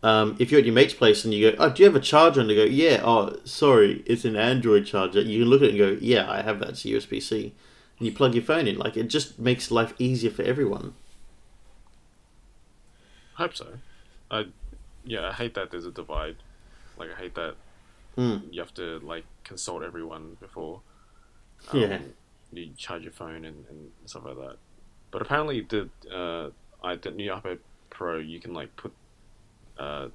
[0.04, 2.00] Um, if you're at your mate's place and you go, oh, do you have a
[2.00, 2.42] charger?
[2.42, 3.02] And they go, yeah.
[3.04, 5.22] Oh, sorry, it's an Android charger.
[5.22, 6.70] You can look at it and go, yeah, I have that.
[6.70, 7.56] It's USB C.
[7.98, 8.78] And you plug your phone in.
[8.78, 10.94] Like it just makes life easier for everyone.
[13.38, 13.68] I hope so.
[14.30, 14.48] I
[15.06, 16.38] yeah, I hate that there's a divide.
[16.98, 17.56] Like I hate that
[18.18, 18.54] Mm.
[18.54, 20.82] you have to like consult everyone before.
[21.74, 22.00] Yeah.
[22.52, 24.58] you charge your phone and, and stuff like that.
[25.12, 26.50] But apparently the uh,
[26.86, 28.92] I, the new iPad Pro you can like put
[29.80, 30.10] uh,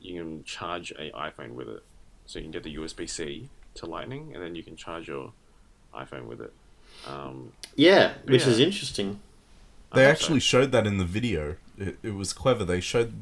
[0.00, 1.82] you can charge a iPhone with it,
[2.26, 5.32] so you can get the USB C to Lightning, and then you can charge your
[5.94, 6.52] iPhone with it.
[7.06, 8.48] Um, Yeah, which Yeah.
[8.50, 9.20] is interesting.
[9.94, 11.56] They I hope actually showed that in the video.
[11.78, 12.64] It, it was clever.
[12.64, 13.12] They showed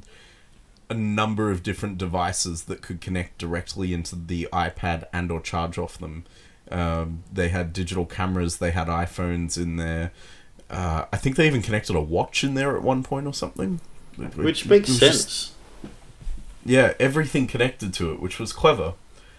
[0.88, 5.79] a number of different devices that could connect directly into the iPad and or charge
[5.79, 6.25] off them.
[6.70, 8.59] Um, they had digital cameras.
[8.59, 10.12] They had iPhones in there.
[10.70, 13.81] Uh, I think they even connected a watch in there at one point or something.
[14.18, 15.25] It- Which it makes was sense.
[15.25, 15.53] just-
[16.64, 18.94] yeah, everything connected to it, which was clever.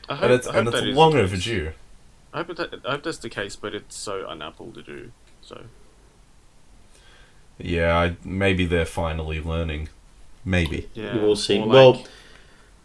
[0.07, 1.73] I hope, And it's, I hope and it's that is long overdue.
[2.33, 5.11] I hope, that, I hope that's the case, but it's so un-Apple to do.
[5.41, 5.63] So
[7.57, 9.89] Yeah, I, maybe they're finally learning.
[10.47, 10.89] Maybe.
[10.93, 11.59] yeah, We'll see.
[11.59, 12.03] like, well,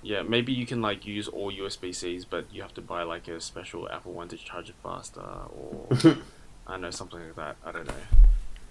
[0.03, 3.29] yeah, maybe you can like use all USB Cs, but you have to buy like
[3.29, 5.87] a special Apple one to charge it faster, or
[6.67, 7.57] I don't know something like that.
[7.65, 7.95] I don't know.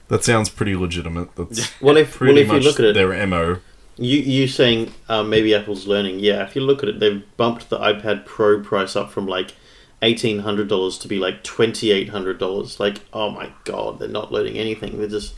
[0.10, 1.34] That sounds pretty legitimate.
[1.38, 3.60] That's well, if well, if you much look at it, their MO.
[3.95, 6.19] You you saying um, maybe Apple's learning?
[6.19, 9.54] Yeah, if you look at it, they've bumped the iPad Pro price up from like
[10.01, 12.77] eighteen hundred dollars to be like twenty eight hundred dollars.
[12.77, 14.97] Like, oh my god, they're not learning anything.
[14.97, 15.34] They're just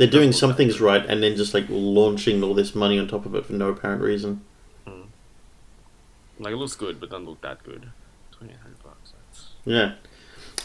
[0.00, 3.26] they're doing some things right and then just like launching all this money on top
[3.26, 4.40] of it for no apparent reason.
[6.38, 7.90] Like it looks good, but doesn't look that good.
[8.32, 9.12] Twenty eight hundred bucks.
[9.12, 9.48] That's...
[9.66, 9.92] Yeah,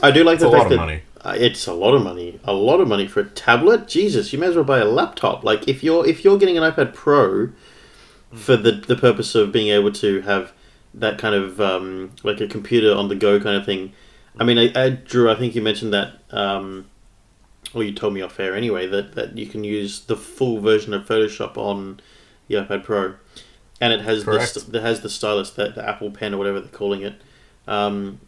[0.02, 1.02] I do like It's the a fact lot of that money.
[1.20, 2.40] Uh, it's a lot of money.
[2.46, 3.90] A lot of money for a tablet.
[3.90, 5.44] Jesus, you may as well buy a laptop.
[5.44, 7.50] Like if you're if you're getting an iPad Pro
[8.32, 10.54] for the the purpose of being able to have
[10.94, 13.92] that kind of um, like a computer on the go kind of thing.
[14.40, 16.14] I mean, I, I Drew, I think you mentioned that.
[16.32, 16.86] Um,
[17.74, 20.94] or you told me off air anyway that, that you can use the full version
[20.94, 22.00] of Photoshop on
[22.48, 23.16] the iPad Pro,
[23.82, 24.54] and it has the Correct.
[24.54, 27.16] st- it has the stylus, the, the Apple Pen or whatever they're calling it,
[27.68, 28.20] um,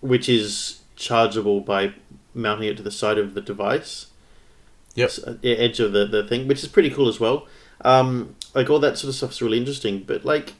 [0.00, 1.92] which is chargeable by
[2.34, 4.06] mounting it to the side of the device.
[4.94, 7.46] Yes, s- uh, the edge of the, the thing, which is pretty cool as well.
[7.82, 10.04] Um, like all that sort of stuff's really interesting.
[10.06, 10.54] But like,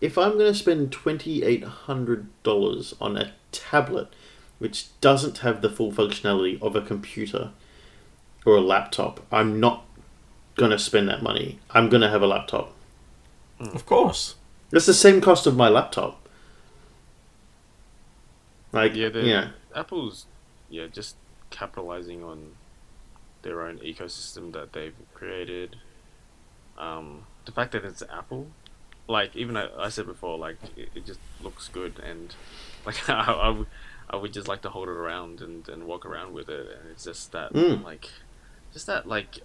[0.00, 4.08] if I'm going to spend twenty eight hundred dollars on a tablet,
[4.58, 7.50] which doesn't have the full functionality of a computer
[8.44, 9.84] or a laptop, I'm not
[10.54, 11.58] going to spend that money.
[11.70, 12.72] I'm going to have a laptop.
[13.60, 14.36] Of course.
[14.72, 16.28] It's the same cost of my laptop.
[18.72, 19.48] Like, Yeah, yeah.
[19.74, 20.26] Apple's
[20.68, 21.16] yeah just
[21.50, 22.52] capitalizing on
[23.42, 25.76] their own ecosystem that they've created.
[26.76, 28.48] Um, the fact that it's Apple,
[29.08, 32.34] like even I, I said before, like it, it just looks good and
[32.84, 33.66] like I, I, would,
[34.10, 36.90] I would just like to hold it around and, and walk around with it, and
[36.90, 37.82] it's just that Mm.
[37.84, 38.08] like
[38.72, 39.38] just that like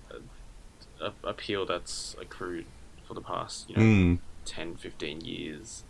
[1.02, 2.66] uh, appeal that's accrued
[3.08, 5.84] for the past you know Mm, 10, 15 years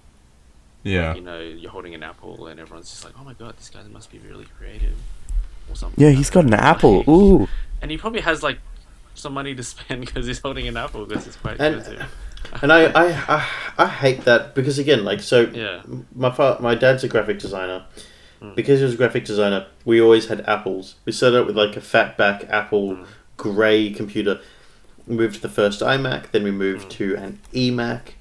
[0.84, 1.14] yeah.
[1.14, 3.84] you know, you're holding an apple and everyone's just like, oh my god, this guy
[3.84, 4.98] must be really creative
[5.70, 6.04] or something.
[6.04, 7.04] Yeah, he's got an apple.
[7.08, 7.48] Ooh.
[7.84, 8.58] And he probably has like
[9.14, 12.12] some money to spend because he's holding an apple because it's quite And- expensive.
[12.64, 13.06] and I, I,
[13.36, 15.82] I, I hate that because again, like so, Yeah.
[16.16, 17.86] my fa- my dad's a graphic designer.
[18.42, 18.56] Mm.
[18.56, 20.96] Because he was a graphic designer, we always had apples.
[21.06, 23.06] We started out with like a fat back Apple mm.
[23.38, 24.40] grey computer.
[25.08, 26.92] We moved to the first iMac, then we moved mm.
[26.92, 28.14] to an eMac,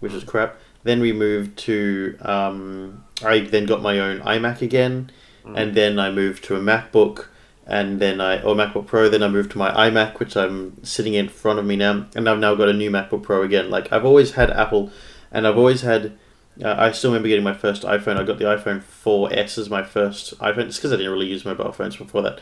[0.00, 0.56] which was crap.
[0.82, 5.10] Then we moved to um, I then got my own iMac again,
[5.44, 7.26] and then I moved to a MacBook,
[7.66, 9.08] and then I or MacBook Pro.
[9.08, 12.28] Then I moved to my iMac, which I'm sitting in front of me now, and
[12.28, 13.70] I've now got a new MacBook Pro again.
[13.70, 14.92] Like I've always had Apple,
[15.30, 16.16] and I've always had.
[16.62, 18.16] Uh, I still remember getting my first iPhone.
[18.16, 20.66] I got the iPhone 4S as my first iPhone.
[20.66, 22.40] It's because I didn't really use mobile phones before that.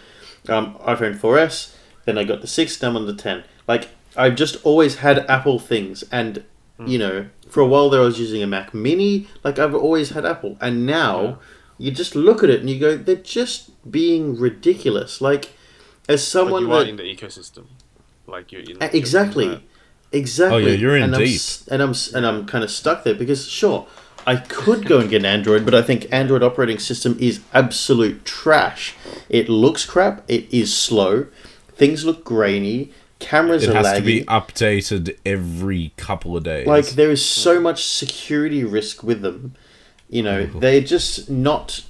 [0.49, 1.75] Um, iPhone 4S.
[2.05, 3.45] Then I got the 6, then on the 10.
[3.67, 6.05] Like, I've just always had Apple things.
[6.13, 6.45] And,
[6.87, 9.29] you know, for a while there I was using a Mac Mini.
[9.43, 10.57] Like, I've always had Apple.
[10.61, 11.39] And now,
[11.79, 15.21] you just look at it and you go, they're just being ridiculous.
[15.21, 15.47] Like,
[16.09, 16.89] as But someone you that.
[16.89, 17.67] in the ecosystem.
[18.27, 19.67] Like you're in you're in Exactly.
[20.13, 20.65] Exactly.
[20.65, 21.41] Oh, yeah, you're in and I'm, deep.
[21.71, 23.87] and I'm and I'm kind of stuck there because sure,
[24.27, 28.25] I could go and get an Android, but I think Android operating system is absolute
[28.25, 28.95] trash.
[29.29, 30.25] It looks crap.
[30.29, 31.27] It is slow.
[31.75, 32.93] Things look grainy.
[33.19, 36.67] Cameras It are has to be updated every couple of days.
[36.67, 39.55] like there is so much security risk with them.
[40.09, 41.83] You know, they're just not.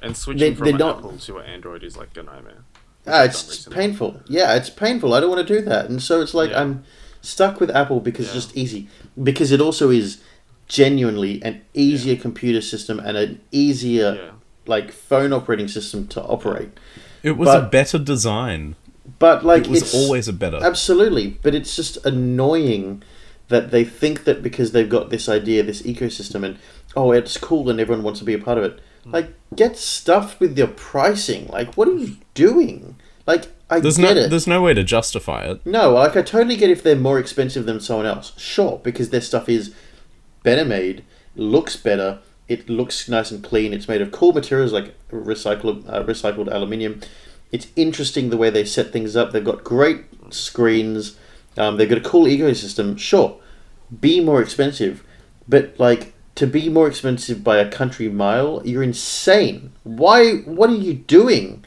[0.00, 2.62] And switching They- from they're an not- Apple to an Android is like a nightmare.
[3.06, 4.20] Ah, it's painful.
[4.28, 5.14] Yeah, it's painful.
[5.14, 6.60] I don't want to do that, and so it's like Yeah.
[6.60, 6.84] I'm
[7.22, 8.34] stuck with Apple because Yeah.
[8.36, 8.88] it's just easy.
[9.20, 10.18] Because it also is
[10.68, 14.30] genuinely an easier computer system and an easier Yeah.
[14.66, 16.70] like phone operating system to operate.
[17.22, 18.76] it was a better design.
[19.18, 20.58] But like It was it's always a better.
[20.62, 21.38] absolutely.
[21.42, 23.02] But it's just annoying
[23.48, 26.58] that they think that because they've got this idea, this ecosystem, and
[26.94, 28.78] oh, it's cool and everyone wants to be a part of it.
[29.04, 29.10] Hmm.
[29.12, 31.46] Like, get stuffed with your pricing.
[31.48, 32.96] Like, what are you doing?
[33.26, 34.28] Like, I There's get no it.
[34.30, 35.64] there's no way to justify it.
[35.66, 38.32] No, like I totally get if they're more expensive than someone else.
[38.38, 39.74] Sure, because their stuff is
[40.42, 41.04] better made,
[41.36, 43.72] looks better, it looks nice and clean.
[43.72, 47.00] It's made of cool materials like recycled uh, recycled aluminium.
[47.52, 49.32] It's interesting the way they set things up.
[49.32, 51.18] They've got great screens.
[51.56, 52.98] Um, they've got a cool ecosystem.
[52.98, 53.38] Sure,
[54.00, 55.04] be more expensive,
[55.46, 59.72] but like to be more expensive by a country mile, you're insane.
[59.82, 60.36] Why?
[60.38, 61.64] What are you doing?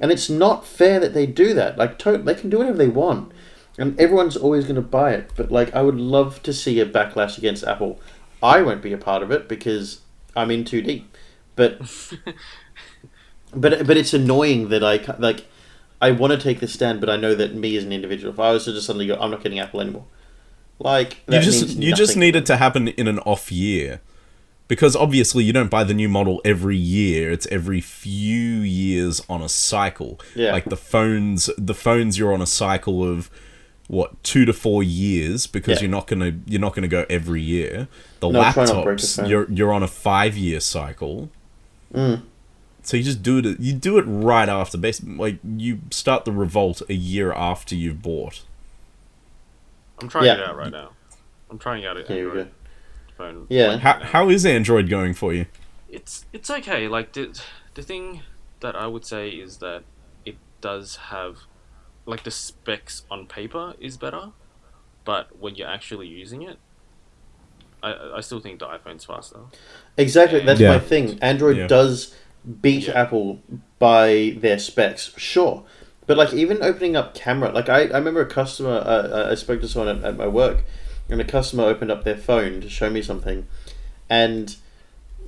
[0.00, 1.78] And it's not fair that they do that.
[1.78, 3.32] Like, to- they can do whatever they want,
[3.78, 5.30] and everyone's always going to buy it.
[5.36, 8.00] But like, I would love to see a backlash against Apple.
[8.42, 10.00] I won't be a part of it because
[10.36, 11.16] I'm in too deep.
[11.56, 11.80] But
[13.54, 15.46] but but it's annoying that I like.
[16.02, 18.38] I want to take the stand, but I know that me as an individual, if
[18.38, 20.04] I was to just suddenly go, I'm not getting Apple anymore.
[20.78, 24.00] Like You just means you just need it to happen in an off year.
[24.66, 29.42] Because obviously you don't buy the new model every year, it's every few years on
[29.42, 30.18] a cycle.
[30.34, 30.52] Yeah.
[30.52, 33.30] Like the phones the phones you're on a cycle of
[33.88, 35.82] what, two to four years because Yeah.
[35.82, 37.88] you're not gonna you're not gonna go every year.
[38.20, 41.30] The No, try not to break the laptops you're you're on a five year cycle.
[41.92, 42.22] Mm.
[42.82, 46.32] So you just do it you do it right after Basically, like you start the
[46.32, 48.42] revolt a year after you've bought.
[50.00, 50.34] I'm trying Yeah.
[50.34, 50.90] it out right now.
[51.50, 52.50] I'm trying out an Here Android
[53.16, 53.46] phone.
[53.48, 53.68] Yeah.
[53.68, 55.46] right How how is Android going for you?
[55.88, 56.88] it's it's okay.
[56.88, 57.38] Like the
[57.74, 58.22] the thing
[58.60, 59.84] that I would say is that
[60.24, 61.36] it does have
[62.06, 64.30] like the specs on paper is better,
[65.04, 66.58] but when you're actually using it,
[67.82, 69.40] I I still think the iPhone's faster.
[69.96, 70.70] Exactly, that's Yeah.
[70.70, 71.18] my thing.
[71.22, 71.66] Android Yeah.
[71.66, 72.14] does
[72.60, 73.00] beat Yeah.
[73.02, 73.40] Apple
[73.78, 75.64] by their specs, sure.
[76.06, 79.60] But like even opening up camera, like I, I remember a customer, uh, I spoke
[79.62, 80.64] to someone at, at my work,
[81.08, 83.46] and a customer opened up their phone to show me something,
[84.10, 84.56] and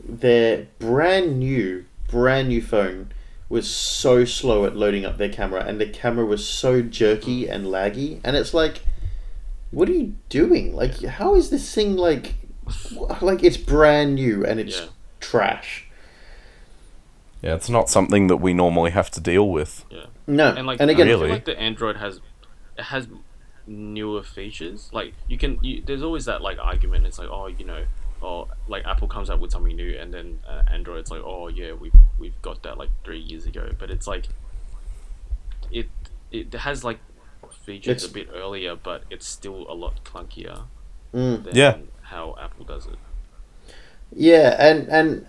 [0.06, 3.10] their brand new, brand new phone
[3.48, 7.66] was so slow at loading up their camera, and the camera was so jerky and
[7.66, 8.82] laggy, and it's like,
[9.70, 10.74] what are you doing?
[10.74, 12.34] Like, how is this thing like,
[13.20, 14.86] like it's brand new and it's Yeah.
[15.20, 15.86] trash?
[17.42, 19.84] Yeah, it's not something that we normally have to deal with.
[19.90, 20.06] Yeah.
[20.26, 21.30] No, And like and I again, feel Really?
[21.30, 22.20] like the Android has
[22.76, 23.06] it has
[23.68, 24.88] newer features.
[24.92, 27.06] Like you can you, there's always that like argument.
[27.06, 27.84] It's like oh you know
[28.20, 31.72] or like Apple comes out with something new and then uh, Android's like oh yeah
[31.72, 33.70] we've we've got that like three years ago.
[33.78, 34.26] But it's like
[35.70, 35.88] it
[36.32, 36.98] it has like
[37.64, 40.62] features It's- a bit earlier, but it's still a lot clunkier
[41.14, 41.44] Mm.
[41.44, 41.76] than Yeah.
[42.02, 42.98] how Apple does it.
[44.14, 45.26] Yeah, and and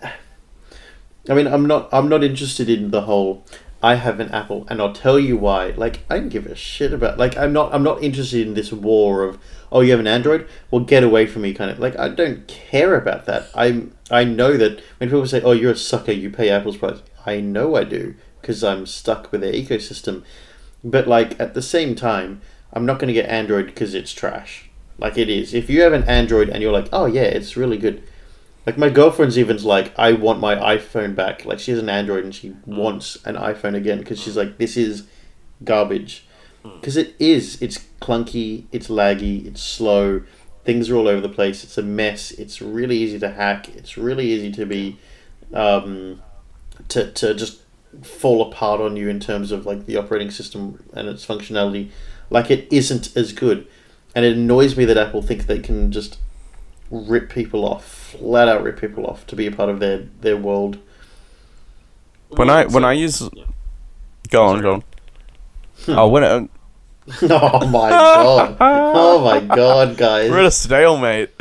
[1.28, 3.44] I mean, I'm not I'm not interested in the whole.
[3.82, 5.68] I have an Apple, and I'll tell you why.
[5.76, 7.18] Like, I don't give a shit about.
[7.18, 9.38] Like, I'm not I'm not interested in this war of
[9.70, 11.78] oh, you have an Android, well, get away from me, kind of.
[11.78, 13.48] Like, I don't care about that.
[13.54, 17.02] I'm I know that when people say, oh, you're a sucker, you pay Apple's price.
[17.26, 20.24] I know I do because I'm stuck with their ecosystem.
[20.82, 22.40] But like at the same time,
[22.72, 24.70] I'm not going to get Android because it's trash.
[24.96, 25.52] Like it is.
[25.54, 28.02] If you have an Android and you're like, oh yeah, it's really good.
[28.68, 31.46] Like my girlfriend's even like, I want my iPhone back.
[31.46, 34.76] Like she has an Android and she wants an iPhone again because she's like, this
[34.76, 35.06] is
[35.64, 36.26] garbage.
[36.62, 37.62] Because it is.
[37.62, 38.66] It's clunky.
[38.70, 39.46] It's laggy.
[39.46, 40.20] It's slow.
[40.66, 41.64] Things are all over the place.
[41.64, 42.30] It's a mess.
[42.32, 43.70] It's really easy to hack.
[43.70, 44.98] It's really easy to be,
[45.54, 46.20] um,
[46.88, 47.62] to to just
[48.02, 51.88] fall apart on you in terms of like the operating system and its functionality.
[52.28, 53.66] Like it isn't as good,
[54.14, 56.18] and it annoys me that Apple think they can just
[56.90, 60.36] rip people off, flat out rip people off to be a part of their their
[60.36, 60.78] world.
[62.30, 63.44] When I when I use, yeah.
[64.30, 64.84] go on, go on.
[65.88, 66.46] Oh, when it, uh,
[67.30, 68.56] oh my god!
[68.60, 70.30] Oh my god, guys!
[70.30, 71.30] we're at a stalemate.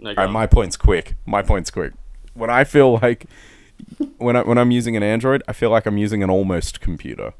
[0.00, 1.16] No, go All right, my point's quick.
[1.26, 1.92] My point's quick.
[2.34, 3.26] When I feel like
[4.18, 7.32] when I when I'm using an Android, I feel like I'm using an almost computer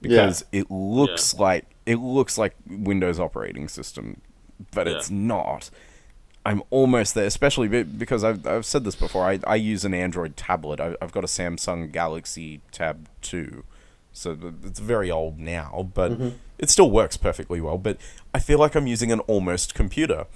[0.00, 4.20] because it looks like it looks like Windows operating system,
[4.72, 4.94] but Yeah.
[4.96, 5.70] it's not.
[6.46, 9.24] I'm almost there, especially because I've, I've said this before.
[9.24, 10.78] I, I use an Android tablet.
[10.78, 13.64] I, I've got a Samsung Galaxy Tab 2.
[14.12, 16.28] So it's very old now, but mm-hmm.
[16.58, 17.78] it still works perfectly well.
[17.78, 17.96] But
[18.32, 20.26] I feel like I'm using an almost computer.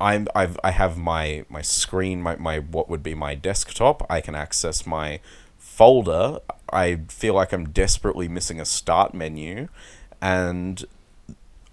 [0.00, 4.04] I'm I've I have my my screen my, my what would be my desktop.
[4.10, 5.20] I can access my
[5.56, 6.40] folder.
[6.70, 9.68] I feel like I'm desperately missing a start menu,
[10.20, 10.84] and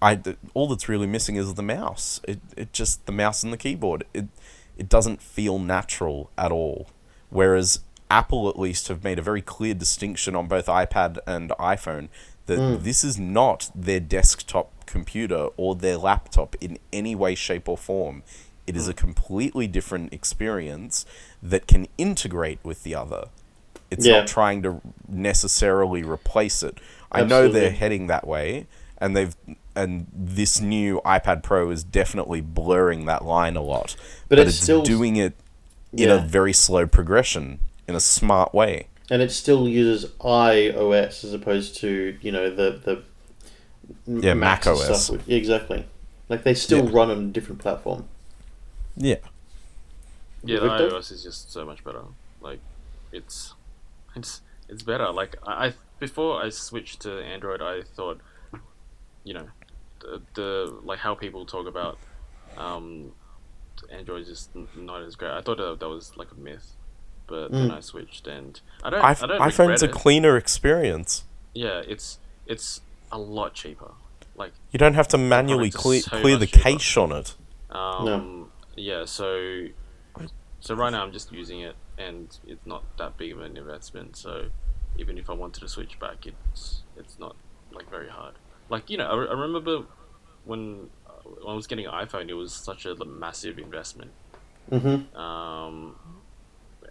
[0.04, 0.20] I
[0.52, 2.20] all that's really missing is the mouse.
[2.28, 4.04] It it just the mouse and the keyboard.
[4.12, 4.26] It
[4.76, 6.88] it doesn't feel natural at all.
[7.30, 7.80] Whereas
[8.10, 12.08] Apple at least have made a very clear distinction on both iPad and iPhone
[12.46, 12.84] that hmm.
[12.84, 18.22] this is not their desktop computer or their laptop in any way, shape, or form.
[18.66, 18.98] It is a hmm.
[18.98, 21.06] completely different experience
[21.42, 23.28] that can integrate with the other.
[23.90, 24.18] It's Yeah.
[24.18, 26.78] not trying to necessarily replace it.
[27.10, 28.66] I know they're heading that way,
[28.98, 29.34] and they've
[29.76, 33.96] and this new iPad Pro is definitely blurring that line a lot.
[34.28, 35.34] But But, it's it's, still- doing it
[35.92, 38.88] in a very slow progression, in a smart way.
[39.10, 43.02] and it still uses iOS as opposed to you know the the
[44.06, 45.10] Yeah, Macs and Mac OS.
[45.10, 45.86] with- yeah, exactly.
[46.28, 46.90] Like they still Yeah.
[46.98, 48.06] run on a different platform.
[48.96, 49.16] Yeah.
[50.42, 52.02] Yeah, the iOS is just so much better.
[52.40, 52.60] Like,
[53.12, 53.54] it's
[54.16, 55.10] it's it's better.
[55.12, 58.20] Like I, I before I switched to Android, I thought,
[59.22, 59.48] you know,
[60.04, 61.98] the, the like how people talk about
[62.56, 63.12] um,
[63.90, 65.32] Android is just n- not as great.
[65.32, 66.72] I thought that, that was like a myth,
[67.26, 67.76] but then Mm.
[67.76, 69.02] I switched, and I don't.
[69.02, 71.24] iPh- I don't iPhone's a cleaner experience.
[71.54, 72.80] Yeah, it's it's
[73.10, 73.92] a lot cheaper.
[74.36, 76.62] Like You don't have to manually clear, so clear the cheaper.
[76.62, 77.34] cache on it.
[77.70, 79.66] Um, Yeah, so
[80.60, 84.16] so right now I'm just using it, and it's not that big of an investment.
[84.16, 84.50] So
[84.98, 87.36] even if I wanted to switch back, it's it's not
[87.72, 88.34] like very hard.
[88.68, 89.84] Like you know, I, I remember
[90.44, 91.10] when, uh,
[91.42, 94.10] when I was getting an iPhone, it was such a massive investment.
[94.70, 95.16] Mm-hmm.
[95.16, 95.96] Um,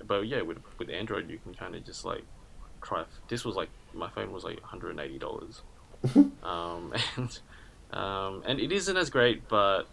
[0.05, 2.23] but yeah, with with Android, you can kind of just like
[2.81, 3.05] try.
[3.27, 5.61] This was like my phone was like one hundred and eighty dollars,
[6.43, 7.39] um, and
[7.91, 9.83] um, and it isn't as great, but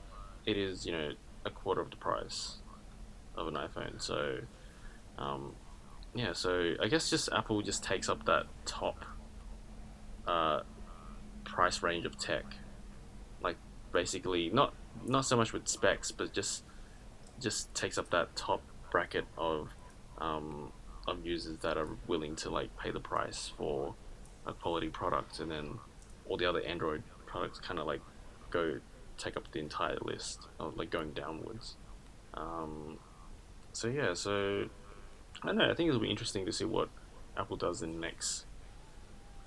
[0.46, 1.12] it is you know
[1.44, 2.56] a quarter of the price
[3.36, 4.00] of an iPhone.
[4.00, 4.38] So
[5.18, 5.54] um,
[6.14, 9.04] yeah, so I guess just Apple just takes up that top
[10.26, 10.60] uh,
[11.50, 12.44] price range of tech,
[13.42, 13.56] like
[13.92, 14.74] basically not
[15.06, 16.64] not so much with specs, but just
[17.40, 19.68] just takes up that top bracket of
[20.18, 20.72] um,
[21.06, 23.94] of users that are willing to like pay the price for
[24.46, 25.78] a quality product, and then
[26.28, 28.00] all the other Android products kind of like
[28.50, 28.78] go
[29.18, 31.76] take up the entire list of like going downwards.
[32.34, 32.98] Um,
[33.72, 34.68] so yeah, so
[35.42, 35.70] I don't know.
[35.70, 36.88] I think it'll be interesting to see what
[37.36, 38.46] Apple does in the next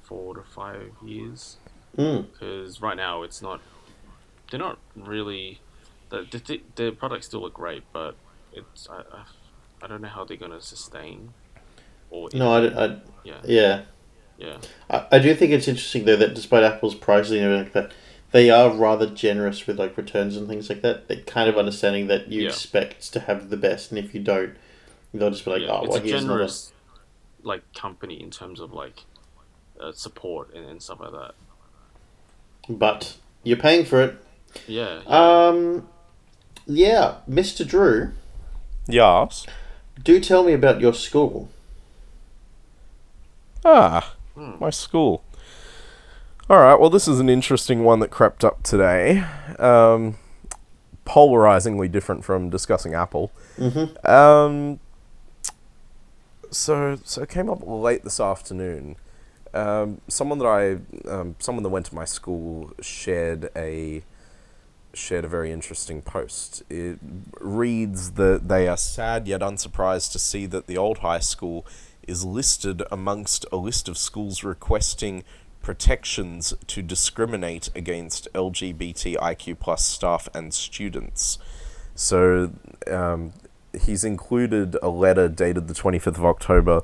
[0.01, 1.58] four to five years
[1.98, 2.32] Mm.
[2.32, 3.62] because right now it's not
[4.50, 5.60] they're not really
[6.10, 8.16] the the, the products still look great but
[8.52, 9.24] it's I, I,
[9.84, 11.34] I don't know how they're gonna sustain
[12.10, 12.86] or No, I.
[12.86, 13.82] I, yeah yeah.
[14.38, 14.58] yeah
[14.89, 17.94] I, I do think it's interesting though that despite Apple's pricing and everything like that,
[18.32, 21.08] they are rather generous with like returns and things like that.
[21.08, 22.50] They're kind of understanding that you Yeah.
[22.50, 24.56] expect to have the best, and if you don't,
[25.14, 25.70] they'll just be like, yeah.
[25.72, 26.74] "Oh, well, a here's another." generous
[27.44, 29.04] like company in terms of like
[29.80, 31.36] uh, support and, and stuff like that
[32.70, 34.16] But you're paying for it.
[34.68, 35.47] yeah, yeah.
[35.47, 35.88] Um,
[36.66, 37.68] yeah, Mr.
[37.68, 38.11] Drew,
[38.88, 39.45] Yes.
[40.03, 41.49] do tell me about your school.
[43.66, 44.53] Ah, Hmm.
[44.59, 45.24] my school.
[46.49, 46.80] All right.
[46.80, 49.24] Well, this is an interesting one that crept up today.
[49.59, 50.16] Um,
[51.05, 53.32] polarizingly different from discussing Apple.
[53.57, 54.05] Mm-hmm.
[54.09, 54.80] Um,
[56.51, 58.97] so, so it came up late this afternoon.
[59.54, 64.04] Um, someone that I, um, someone that went to my school shared a
[64.93, 66.64] shared a very interesting post.
[66.70, 66.99] It
[67.39, 71.66] reads that they are sad yet unsurprised to see that the old high school
[72.08, 75.24] is listed amongst a list of schools requesting
[75.62, 81.39] protections to discriminate against LGBTIQ plus staff and students.
[81.95, 82.54] So
[82.88, 83.34] um,
[83.80, 86.82] he's included a letter dated the 25th of October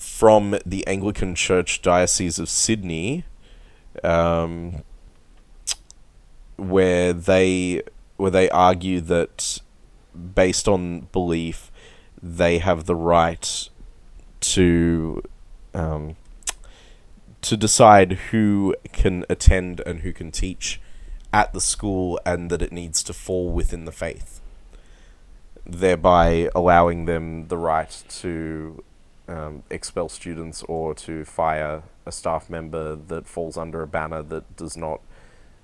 [0.00, 3.24] from the Anglican Church Diocese of Sydney,
[4.02, 4.82] um,
[6.56, 7.82] where they
[8.16, 9.60] where they argue that,
[10.34, 11.70] based on belief,
[12.22, 13.68] they have the right
[14.40, 15.22] to
[15.74, 16.16] um,
[17.42, 20.80] to decide who can attend and who can teach
[21.32, 24.40] at the school, and that it needs to fall within the faith
[25.66, 28.82] thereby allowing them the right to
[29.30, 34.56] um, expel students or to fire a staff member that falls under a banner that
[34.56, 35.00] does not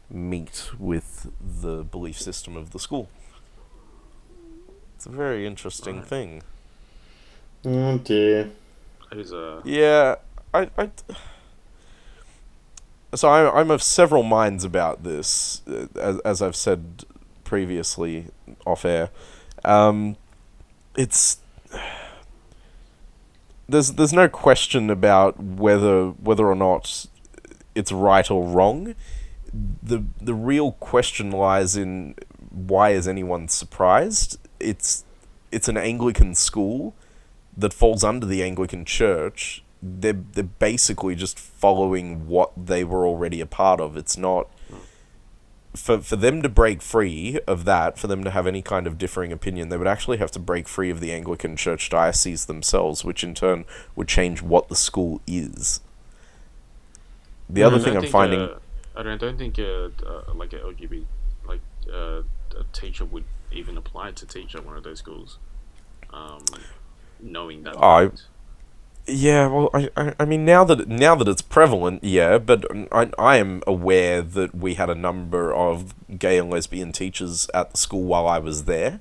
[0.09, 1.31] meet with
[1.63, 3.09] the belief system of the school.
[4.95, 6.07] It's a very interesting Right.
[6.07, 6.43] thing.
[7.65, 8.51] Oh dear.
[9.11, 10.17] That is a Yeah,
[10.55, 10.91] I, I
[13.15, 17.05] so I'm I'm of several minds about this, uh, as as I've said
[17.45, 18.27] previously
[18.65, 19.11] off air.
[19.65, 20.17] Um,
[20.97, 21.39] it's
[23.69, 27.07] there's there's no question about whether whether or not
[27.75, 28.95] it's right or wrong.
[29.83, 32.15] The the real question lies in
[32.51, 34.39] why is anyone surprised?
[34.61, 35.05] It's
[35.53, 36.95] it's an Anglican school
[37.57, 43.41] that falls under the Anglican Church, they're they're basically just following what they were already
[43.41, 43.97] a part of.
[43.97, 44.49] It's not
[45.77, 48.99] for for them to break free of that, for them to have any kind of
[48.99, 53.05] differing opinion, they would actually have to break free of the Anglican Church diocese themselves,
[53.05, 53.65] which in turn
[53.95, 55.81] would change what the school is.
[57.49, 58.59] The other thing I'm finding, uh,
[58.97, 61.05] I don't, I don't think uh, uh, like a LGBT
[61.47, 61.61] like
[61.93, 62.23] uh,
[62.59, 65.39] a teacher would even apply to teach at one of those schools,
[66.13, 66.45] um,
[67.21, 67.77] knowing that.
[67.77, 68.27] I- fact.
[69.07, 73.11] Yeah, well, I, I, I mean, now that now that it's prevalent, yeah, but I,
[73.19, 77.79] I am aware that we had a number of gay and lesbian teachers at the
[77.79, 79.01] school while I was there.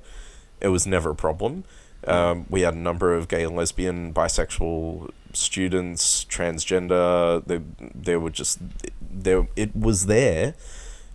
[0.62, 1.64] It was never a problem.
[2.08, 7.44] Um, we had a number of gay and lesbian, bisexual students, transgender.
[7.44, 8.60] They, they were just
[9.02, 9.48] there.
[9.56, 10.54] It was there.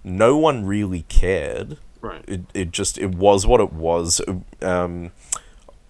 [0.02, 2.24] No one really cared right.
[2.26, 4.20] it, it just it was what it was
[4.62, 5.12] um,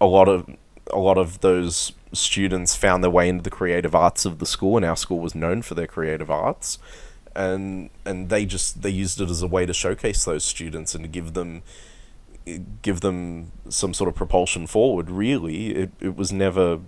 [0.01, 0.49] a lot of
[0.93, 4.77] a lot of those students found their way into the creative arts of the school
[4.77, 6.79] and our school was known for their creative arts.
[7.35, 11.05] And and they just they used it as a way to showcase those students and
[11.05, 11.63] to give them
[12.83, 15.71] give them some sort of propulsion forward really.
[15.71, 16.81] It, it was never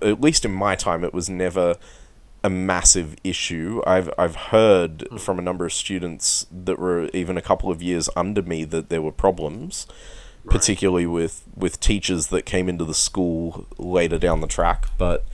[0.00, 1.74] at least in my time it was never
[2.44, 3.82] a massive issue.
[3.86, 5.16] I've I've heard hmm.
[5.16, 8.88] from a number of students that were even a couple of years under me that
[8.88, 9.86] there were problems,
[10.50, 14.86] particularly with with teachers that came into the school later down the track.
[14.96, 15.24] But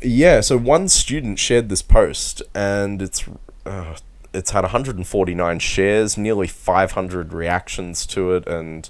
[0.00, 3.24] yeah, so one student shared this post, and it's
[3.66, 3.96] uh,
[4.32, 8.88] it's had 149 shares, nearly 500 reactions to it, and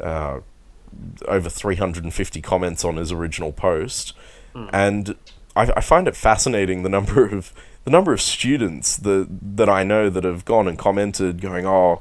[0.00, 0.40] uh,
[1.26, 4.14] over 350 comments on his original post.
[4.72, 5.16] And
[5.54, 7.52] I, I find it fascinating the number of
[7.84, 9.26] the number of students that
[9.56, 12.00] that I know that have gone and commented, going, "Oh,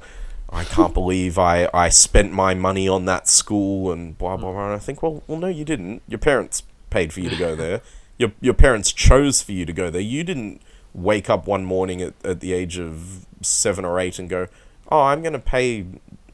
[0.50, 4.66] I can't believe I, I spent my money on that school and blah blah blah."
[4.68, 6.02] And I think, well, well, no, you didn't.
[6.08, 7.82] Your parents paid for you to go there.
[8.20, 10.02] Your your parents chose for you to go there.
[10.02, 10.60] You didn't
[10.91, 14.48] wake up one morning at, at the age of seven or eight and go,
[14.91, 15.86] "Oh, I'm going to pay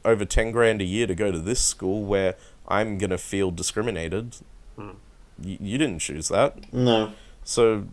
[0.02, 2.36] over ten grand a year to go to this school where
[2.66, 4.36] I'm going to feel discriminated."
[4.76, 4.92] Hmm.
[5.38, 6.72] You, you didn't choose that.
[6.72, 7.12] No.
[7.42, 7.84] So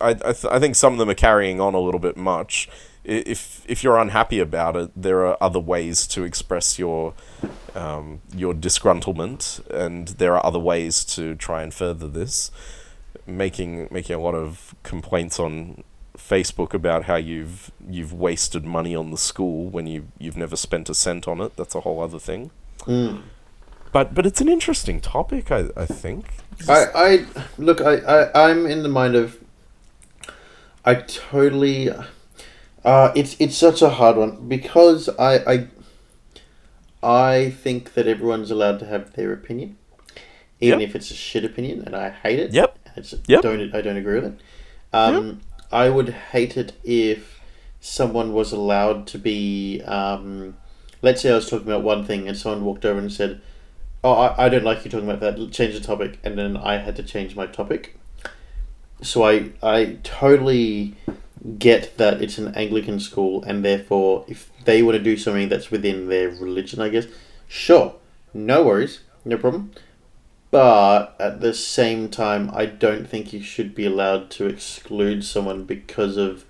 [0.00, 2.68] I I, th- I think some of them are carrying on a little bit much.
[3.04, 7.14] If if you're unhappy about it, there are other ways to express your
[7.74, 12.50] um, your disgruntlement, and there are other ways to try and further this.
[13.26, 15.84] Making making a lot of complaints on
[16.16, 20.88] Facebook about how you've you've wasted money on the school when you you've never spent
[20.88, 21.56] a cent on it.
[21.56, 22.50] That's a whole other thing.
[22.80, 23.22] Mm.
[23.92, 25.50] But but it's an interesting topic.
[25.50, 26.26] I I think.
[26.68, 27.26] I, I
[27.58, 27.80] look.
[27.80, 29.38] I, I I'm in the mind of.
[30.84, 31.90] I totally.
[32.84, 35.68] Uh, it's it's such a hard one because I I.
[37.02, 39.76] I think that everyone's allowed to have their opinion,
[40.58, 40.88] even Yep.
[40.88, 42.52] if it's a shit opinion, and I hate it.
[42.54, 42.78] Yep.
[42.96, 43.42] It's, Yep.
[43.42, 44.40] Don't I don't agree with it.
[44.90, 47.40] Um, I would hate it if
[47.78, 49.82] someone was allowed to be.
[49.82, 50.56] Um,
[51.02, 53.42] let's say I was talking about one thing, and someone walked over and said,
[54.02, 55.52] "Oh, I, I don't like you talking about that.
[55.52, 57.98] Change the topic," and then I had to change my topic.
[59.02, 60.94] So I I totally
[61.58, 65.70] get that it's an Anglican school, and therefore, if they want to do something that's
[65.70, 67.06] within their religion, I guess,
[67.48, 67.96] sure,
[68.32, 69.72] no worries, no problem.
[70.50, 75.64] But at the same time, I don't think you should be allowed to exclude someone
[75.64, 76.44] because of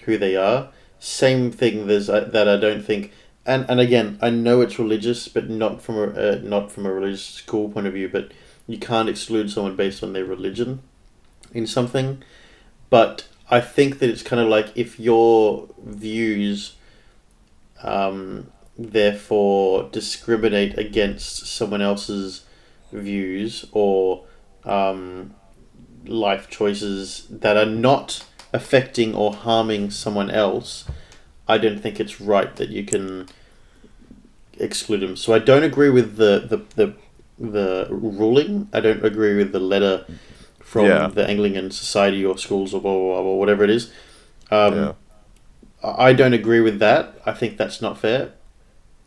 [0.00, 0.68] who they are.
[0.98, 3.12] Same thing there's uh, that I don't think,
[3.46, 6.92] and and again, I know it's religious, but not from a uh, not from a
[6.92, 8.10] religious school point of view.
[8.10, 8.32] But
[8.66, 10.82] you can't exclude someone based on their religion
[11.54, 12.22] in something.
[12.90, 16.76] But I think that it's kind of like if your views,
[17.82, 22.44] um, therefore discriminate against someone else's
[22.92, 24.24] views or
[24.64, 25.34] um,
[26.06, 30.84] life choices that are not affecting or harming someone else,
[31.48, 33.28] I don't think it's right that you can
[34.58, 35.16] exclude them.
[35.16, 36.94] So I don't agree with the the, the,
[37.38, 38.68] the ruling.
[38.72, 40.06] I don't agree with the letter
[40.70, 41.08] from Yeah.
[41.12, 43.90] the Anglican Society or schools or blah, blah, blah, whatever it is.
[44.52, 44.92] Um, Yeah.
[45.82, 47.14] I don't agree with that.
[47.26, 48.30] I think that's not fair.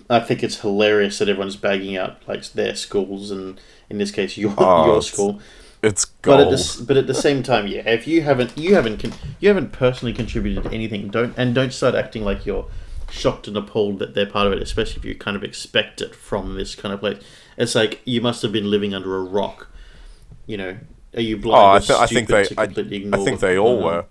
[0.09, 4.35] I think it's hilarious that everyone's bagging out like their schools and in this case
[4.37, 5.39] your Oh, your school.
[5.81, 8.97] It's But at this, but at the same time, yeah, if you haven't you haven't
[9.01, 12.65] con- you haven't personally contributed anything, don't and don't start acting like you're
[13.09, 16.13] shocked and appalled that they're part of it, especially if you kind of expect it
[16.15, 17.19] from this kind of place.
[17.57, 19.69] It's like you must have been living under a rock.
[20.47, 20.77] You know,
[21.15, 21.63] are you blind?
[21.63, 22.47] Oh, I, th- I think they.
[22.57, 24.05] I, I think they all were.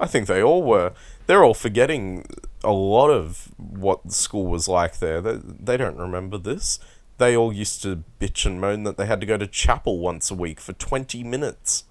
[0.00, 0.92] I think they all were.
[1.26, 2.26] They're all forgetting
[2.64, 5.20] a lot of what school was like there.
[5.20, 6.78] They, they don't remember this.
[7.18, 10.30] They all used to bitch and moan that they had to go to chapel once
[10.30, 11.84] a week for 20 minutes.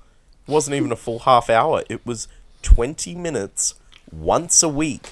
[0.48, 1.84] It wasn't even a full half hour.
[1.90, 2.28] It was
[2.64, 3.76] 20 minutes
[4.12, 5.10] once a week.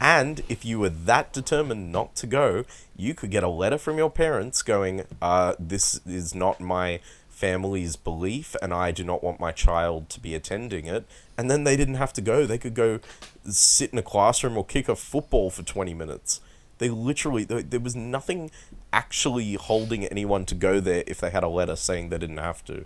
[0.00, 2.64] And if you were that determined not to go,
[2.96, 7.00] you could get a letter from your parents going, uh, "This is not my
[7.42, 11.04] family's belief, and I do not want my child to be attending it."
[11.36, 13.00] And then they didn't have to go; they could go
[13.44, 16.40] sit in a classroom or kick a football for twenty minutes.
[16.78, 18.50] They literally there, there was nothing
[18.92, 22.64] actually holding anyone to go there if they had a letter saying they didn't have
[22.66, 22.84] to.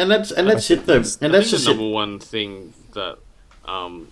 [0.00, 1.04] And that's and that's it though.
[1.20, 1.76] And I that's think just the it.
[1.76, 3.18] number one thing that
[3.64, 4.08] um,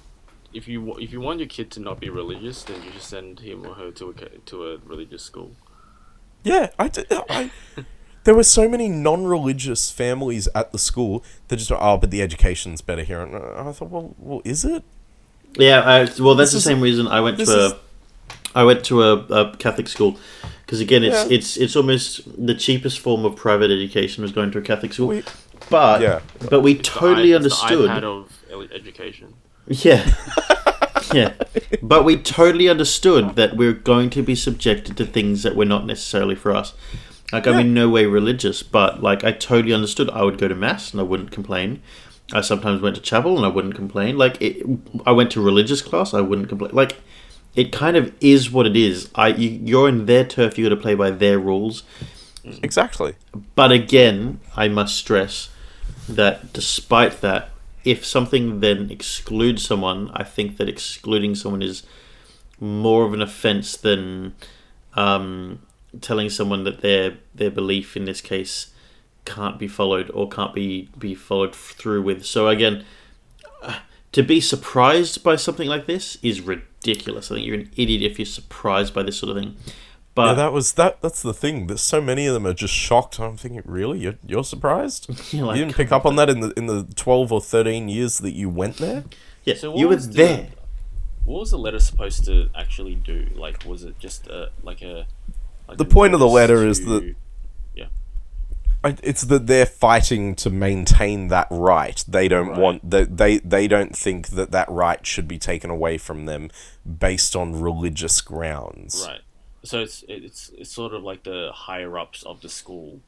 [0.53, 3.41] if you if you want your kid to not be religious, then you just send
[3.41, 4.15] him or her to a
[4.51, 5.53] to a religious school.
[6.43, 7.51] Yeah, I, did, I
[8.25, 12.21] there were so many non-religious families at the school that just thought, oh, but the
[12.23, 13.21] education's better here.
[13.23, 14.83] And I thought, well, well, is it?
[15.57, 17.75] Yeah, I, well, that's This the is- same reason I went to a is-
[18.55, 20.19] I went to a, a Catholic school
[20.67, 21.37] because again, it's Yeah.
[21.37, 25.09] it's it's almost the cheapest form of private education was going to a Catholic school.
[25.09, 25.23] We-
[25.69, 26.21] but Yeah.
[26.49, 27.89] but we It's totally the understood.
[27.91, 29.35] iPad of education.
[29.69, 30.05] Yeah.
[31.15, 31.33] yeah.
[31.83, 35.87] But we totally understood that we're going to be subjected to things that were not
[35.87, 36.73] necessarily for us.
[37.33, 40.55] Like, I'm in no way religious, but, like, I totally understood I would go to
[40.55, 41.83] Mass and I wouldn't complain.
[42.33, 44.17] I sometimes went to chapel and I wouldn't complain.
[44.17, 44.67] Like, it,
[45.07, 46.73] I went to religious class, I wouldn't complain.
[46.73, 46.97] Like,
[47.55, 49.11] it kind of is what it is.
[49.15, 51.83] I you, You're in their turf, you got to play by their rules.
[52.63, 53.15] Exactly.
[53.55, 55.51] But again, I must stress
[56.09, 57.51] that despite that,
[57.85, 61.83] if something then excludes someone, I think that excluding someone is
[62.59, 64.35] more of an offence than
[64.95, 65.61] um,
[66.01, 68.73] telling someone that their their belief in this case
[69.25, 72.25] can't be followed or can't be be followed through with.
[72.25, 72.85] So again,
[73.63, 73.79] uh,
[74.13, 77.31] to be surprised by something like this is ridiculous.
[77.31, 79.57] I think you're an idiot if you're surprised by this sort of thing.
[80.15, 81.01] But yeah, that was that.
[81.03, 81.69] That's the thing.
[81.69, 83.21] There's so many of them are just shocked.
[83.21, 85.09] I'm thinking, really, you're, you're surprised?
[85.33, 87.89] You're like, you didn't pick up on that in the in the 12 or 13
[87.89, 89.05] years that you went there.
[89.45, 90.47] yeah, So you were was the- there.
[91.25, 93.29] What was the letter supposed to actually do?
[93.37, 95.07] Like, was it just a like a?
[95.71, 97.15] Like The point of the letter is that-
[98.83, 102.03] I, it's that they're fighting to maintain that right.
[102.09, 102.59] They don't Right.
[102.59, 106.51] want that they they don't think that that right should be taken away from them
[106.99, 109.05] based on religious grounds.
[109.07, 109.21] Right.
[109.65, 113.01] So it's it's it's sort of like the higher ups of the school.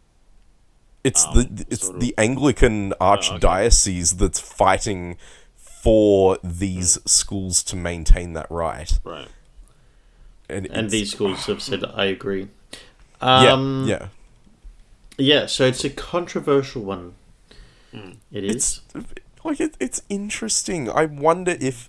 [1.05, 5.17] It's Um, the it's sort of- the Anglican archdiocese that's fighting
[5.57, 9.01] for these schools to maintain that right.
[9.05, 9.29] Right.
[10.53, 12.49] And, and these schools have said I agree.
[13.21, 14.09] yeah, Um, yeah.
[15.19, 15.47] yeah.
[15.47, 17.15] So it's a controversial one.
[18.33, 18.55] It is.
[18.55, 18.81] It's
[19.45, 20.89] like it, it's interesting.
[20.91, 21.89] I wonder if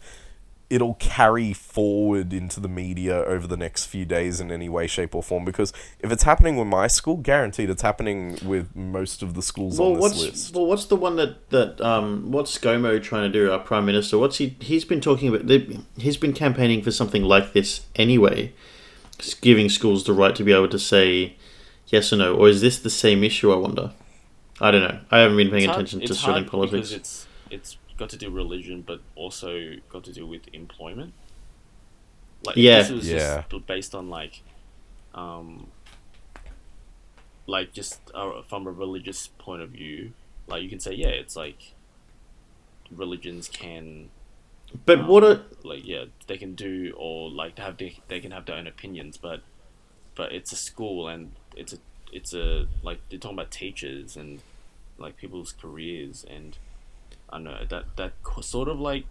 [0.73, 5.13] it'll carry forward into the media over the next few days in any way, shape,
[5.13, 5.45] or form.
[5.45, 9.77] Because if it's happening with my school, guaranteed it's happening with most of the schools
[9.77, 10.55] well, on this what's list.
[10.55, 13.51] well, what's the one that that um, what's ScoMo trying to do?
[13.51, 14.17] Our prime minister.
[14.17, 14.55] What's he?
[14.59, 15.49] He's been talking about.
[15.97, 18.51] He's been campaigning for something like this anyway,
[19.41, 21.35] giving schools the right to be able to say
[21.87, 22.35] yes or no.
[22.35, 23.53] Or is this the same issue?
[23.53, 23.91] I wonder.
[24.59, 24.99] I don't know.
[25.11, 26.89] I haven't been paying It's hard- attention to Australian politics.
[26.89, 31.13] because it's it's got to do religion, but also got to do with employment.
[32.41, 32.81] Like Yeah.
[32.81, 33.43] this was Yeah.
[33.43, 34.43] just based on like,
[35.13, 35.73] um,
[37.47, 40.13] like just uh, from a religious point of view,
[40.47, 41.75] like you can say yeah, it's like
[42.91, 44.11] religions can
[44.85, 48.31] But um, what a like yeah they can do or like have they, they can
[48.31, 49.41] have their own opinions but
[50.15, 51.79] but it's a school and it's a
[52.11, 54.43] it's a like they're talking about teachers and
[54.97, 56.59] like people's careers and
[57.33, 59.05] I don't know that that sort of like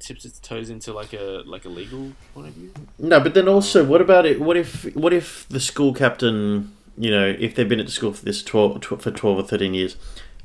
[0.00, 3.46] tips its toes into like a like a legal point of view No, but then
[3.46, 4.40] also, what about it?
[4.40, 8.12] What if what if the school captain, you know, if they've been at the school
[8.12, 9.96] for this 12, tw- for twelve or thirteen years,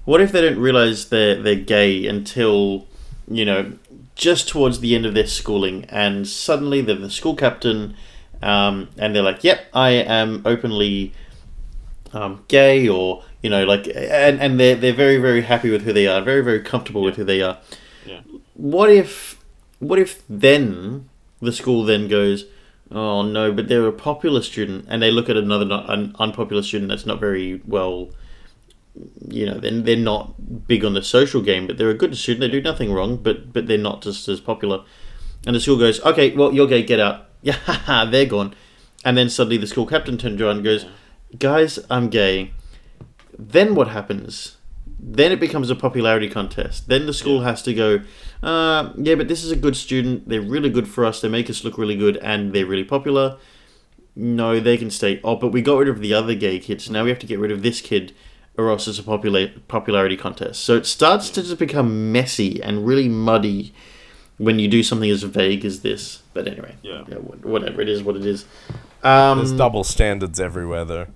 [0.03, 2.85] what if they don't realize they're they're gay until
[3.27, 3.73] you know
[4.13, 7.95] just towards the end of their schooling, and suddenly they're the school captain,
[8.43, 11.13] um, and they're like, "Yep, I am openly."
[12.15, 15.91] Um, gay or you know like and, and they're, they're very very happy with who
[15.91, 17.57] they are very very comfortable with who they are.
[18.05, 18.21] Yeah.
[18.53, 19.37] What if
[19.79, 21.09] what if then
[21.41, 22.45] the school then goes
[22.89, 26.63] oh no but they're a popular student and they look at another not, an unpopular
[26.63, 28.09] student that's not very well
[29.27, 32.41] you know then they're not big on the social game but they're a good student
[32.41, 34.83] they do nothing wrong but but they're not just as popular.
[35.45, 37.25] And the school goes okay well you're gay get out.
[37.41, 38.55] Yeah they're gone.
[39.03, 40.85] And then suddenly the school captain turns around and goes
[41.39, 42.51] guys i'm gay
[43.37, 44.57] then what happens
[44.97, 46.87] then it becomes a popularity contest.
[46.87, 47.99] Then the school has to go,
[48.41, 50.27] uh, yeah, but this is a good student.
[50.27, 51.21] They're really good for us.
[51.21, 53.37] They make us look really good, and they're really popular.
[54.15, 55.19] No, they can stay.
[55.23, 56.89] Oh, but we got rid of the other gay kids.
[56.89, 58.13] Now we have to get rid of this kid,
[58.57, 60.63] or else it's a popula- popularity contest.
[60.63, 63.73] So it starts to just become messy and really muddy.
[64.37, 66.23] when you do something as vague as this.
[66.33, 67.03] But anyway, Yeah.
[67.03, 68.45] wh- whatever it is, what it is.
[69.03, 71.07] Um, There's double standards everywhere, though.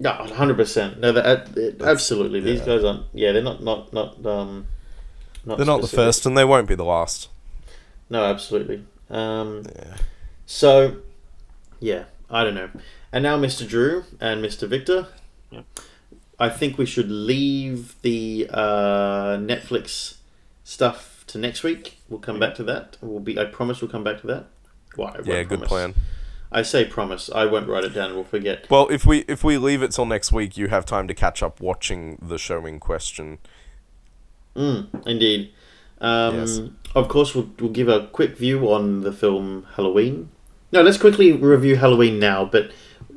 [0.00, 0.98] No, hundred percent.
[0.98, 2.40] No, that absolutely.
[2.40, 2.66] These yeah.
[2.66, 3.04] guys aren't.
[3.12, 3.62] Yeah, they're not.
[3.62, 3.92] Not.
[3.92, 4.26] Not.
[4.26, 4.66] Um.
[5.44, 7.28] Not They're not the first, and they won't be the last.
[8.08, 8.84] No, absolutely.
[9.10, 9.64] Um.
[9.76, 9.96] Yeah.
[10.46, 10.96] So,
[11.78, 12.70] yeah, I don't know.
[13.12, 13.68] And now, Mr.
[13.68, 14.66] Drew and Mr.
[14.66, 15.06] Victor.
[15.50, 15.64] Yep.
[16.38, 20.16] I think we should leave the uh, Netflix
[20.64, 21.98] stuff to next week.
[22.08, 22.96] We'll come back to that.
[23.02, 23.38] We'll be.
[23.38, 24.46] I promise we'll come back to that.
[24.96, 25.94] Well, Yeah, good plan.
[26.52, 27.30] I say promise.
[27.32, 28.14] I won't write it down.
[28.14, 28.68] We'll forget.
[28.70, 31.42] Well, if we if we leave it till next week, you have time to catch
[31.42, 33.38] up watching the show in question.
[34.56, 35.52] Mm, indeed.
[36.00, 36.60] Um, Yes.
[36.94, 40.28] Of course, we'll, we'll give a quick view on the film Halloween.
[40.72, 42.72] No, let's quickly review Halloween now, but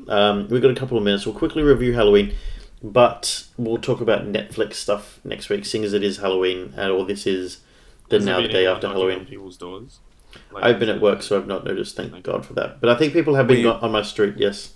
[0.08, 1.26] um, we've got a couple of minutes.
[1.26, 2.36] We'll quickly review Halloween,
[2.84, 7.04] but we'll talk about Netflix stuff next week, seeing as it is Halloween, and all
[7.04, 7.62] this is
[8.10, 9.26] the Has now the day after Halloween.
[9.26, 10.00] People's doors.
[10.52, 11.96] Like, I've been at work, so I've not noticed.
[11.96, 12.80] Thank God for that.
[12.82, 14.36] But I think people have been We- on my street.
[14.38, 14.74] Yes.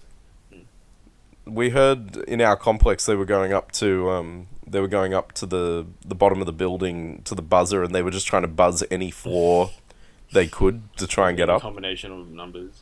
[1.46, 5.32] We heard in our complex they were going up to um, they were going up
[5.34, 8.42] to the the bottom of the building to the buzzer, and they were just trying
[8.42, 9.72] to buzz any floor
[10.34, 11.62] they could to try and get a up.
[11.62, 12.82] combination of numbers.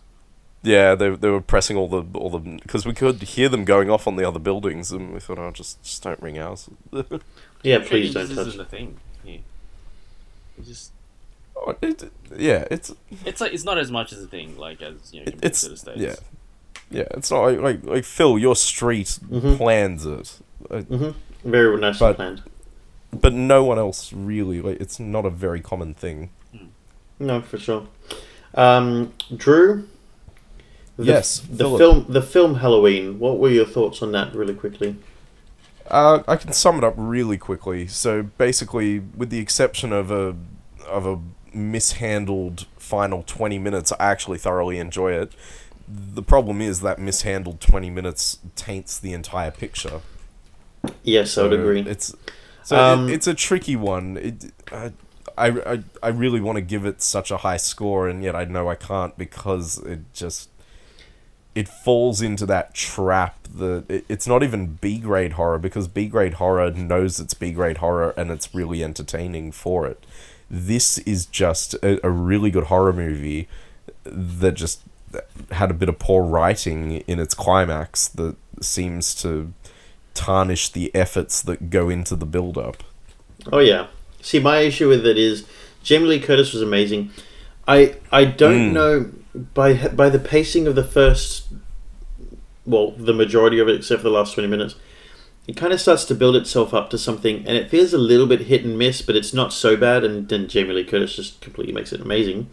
[0.63, 3.91] Yeah, they, they were pressing all the all the because we could hear them going
[3.91, 6.67] off on the other buildings, and we thought, oh, just just don't ring ours.
[7.61, 8.47] Yeah, please don't touch.
[8.47, 8.97] isn't a thing.
[9.23, 9.37] Yeah.
[10.57, 10.91] It just
[11.81, 12.93] it, yeah, it's
[13.25, 15.45] it's like it's not as much as a thing like as you know It- compared
[15.51, 15.99] it's to the states.
[15.99, 16.15] yeah,
[16.91, 17.07] yeah.
[17.11, 19.57] It's not like like, like Phil, your street Mhm.
[19.57, 20.39] plans it,
[20.69, 21.09] uh, hmm
[21.43, 22.43] Very nicely But- planned.
[23.11, 24.61] but no one else really.
[24.61, 26.29] Like, it's not a very common thing.
[27.19, 27.87] No, for sure.
[28.55, 29.87] Um, Drew.
[30.97, 31.77] the- Yes, the Philip.
[31.79, 33.19] film, the film Halloween.
[33.19, 34.95] What were your thoughts on that, really quickly?
[35.89, 37.87] Uh, I can sum it up really quickly.
[37.87, 40.35] So basically, with the exception of a
[40.89, 41.19] of a
[41.55, 45.31] mishandled final twenty minutes, I actually thoroughly enjoy it.
[45.87, 50.01] The problem is that mishandled twenty minutes taints the entire picture.
[51.03, 51.81] Yes, I would agree.
[51.81, 52.13] It's
[52.63, 54.17] so Um, it, it's a tricky one.
[54.17, 54.93] It, I,
[55.37, 58.45] I, I, I really want to give it such a high score, and yet I
[58.45, 60.49] know I can't because it just
[61.53, 66.07] it falls into that trap that it, it's not even B grade horror because B
[66.07, 70.05] grade horror knows it's B grade horror and it's really entertaining for it.
[70.49, 73.47] This is just a, a really good horror movie
[74.03, 74.81] that just
[75.51, 79.53] had a bit of poor writing in its climax that seems to
[80.13, 82.83] tarnish the efforts that go into the build up.
[83.51, 83.87] Oh yeah.
[84.21, 85.45] See, my issue with it is
[85.83, 87.11] Jamie Lee Curtis was amazing.
[87.67, 88.73] I I don't Mm.
[88.73, 89.09] know
[89.53, 91.47] by by the pacing of the first,
[92.65, 94.75] well, the majority of it, except for the last twenty minutes.
[95.47, 98.25] It kind of starts to build itself up to something, and it feels a little
[98.25, 100.03] bit hit and miss, but it's not so bad.
[100.03, 102.49] And then Jamie Lee Curtis just completely makes it amazing.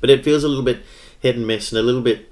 [0.00, 0.80] But it feels a little bit
[1.20, 2.26] hit and miss, and a little bit.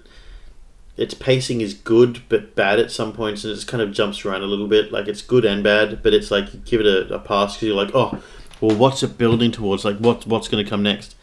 [0.97, 4.25] Its pacing is good but bad at some points, and it just kind of jumps
[4.25, 4.91] around a little bit.
[4.91, 7.69] Like it's good and bad, but it's like you give it a, a pass because
[7.69, 8.21] you're like, oh,
[8.61, 9.85] well, what's it building towards?
[9.85, 11.15] Like what what's going to come next?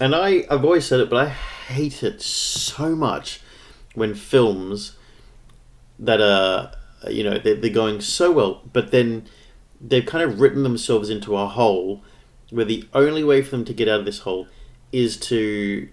[0.00, 3.40] And I I've always said it, but I hate it so much
[3.94, 4.96] when films
[6.00, 6.72] that are
[7.10, 9.26] you know they're, they're going so well, but then
[9.80, 12.02] they've kind of written themselves into a hole
[12.50, 14.46] where the only way for them to get out of this hole
[14.92, 15.88] is to,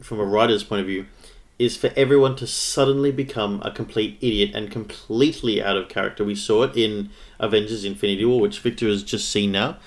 [0.00, 1.06] from a writer's point of view,
[1.58, 6.24] is for everyone to suddenly become a complete idiot and completely out of character.
[6.24, 9.78] We saw it in Avengers Infinity War, which Victor has just seen now.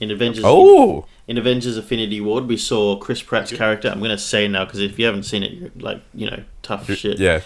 [0.00, 3.88] In Avengers Oh, in Avengers Infinity War, we saw Chris Pratt's character.
[3.88, 6.42] I'm going to say now because if you haven't seen it, you're like, you know,
[6.62, 7.18] tough shit.
[7.18, 7.40] yeah.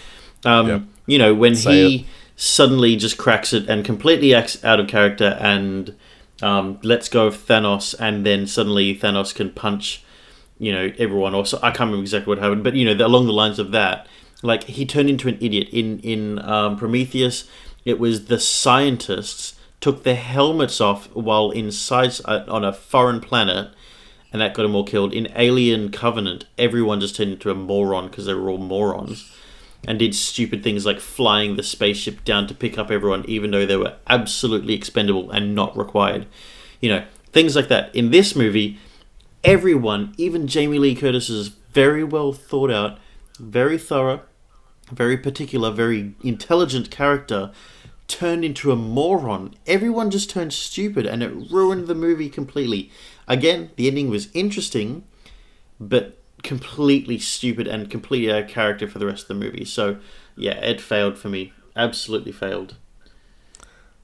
[0.45, 0.81] Um, Yeah.
[1.07, 2.07] You know, when Say he
[2.41, 5.95] suddenly just cracks it and completely acts out of character and
[6.41, 10.05] um, lets go of Thanos, and then suddenly Thanos can punch,
[10.57, 11.35] you know, everyone.
[11.35, 13.73] Or so, I can't remember exactly what happened, but you know, along the lines of
[13.73, 14.07] that,
[14.43, 17.49] like he turned into an idiot in in um, Prometheus.
[17.85, 23.71] It was the scientists took their helmets off while inside uh, on a foreign planet
[24.33, 25.15] and that got them all killed.
[25.15, 29.33] In Alien Covenant, everyone just turned into a moron because they were all morons
[29.87, 33.67] and did stupid things like flying the spaceship down to pick up everyone, even though
[33.67, 36.27] they were absolutely expendable and not required.
[36.81, 37.95] You know, things like that.
[37.95, 38.79] In this movie,
[39.45, 42.99] everyone, even Jamie Lee Curtis's very well thought out,
[43.39, 44.23] very thorough,
[44.91, 47.53] very particular, very intelligent character
[48.09, 49.55] turned into a moron.
[49.67, 52.91] Everyone just turned stupid and it ruined the movie completely.
[53.27, 55.05] Again, the ending was interesting,
[55.79, 59.65] but completely stupid and completely out of character for the rest of the movie.
[59.65, 59.99] So,
[60.37, 61.53] yeah, it failed for me.
[61.77, 62.77] Absolutely failed.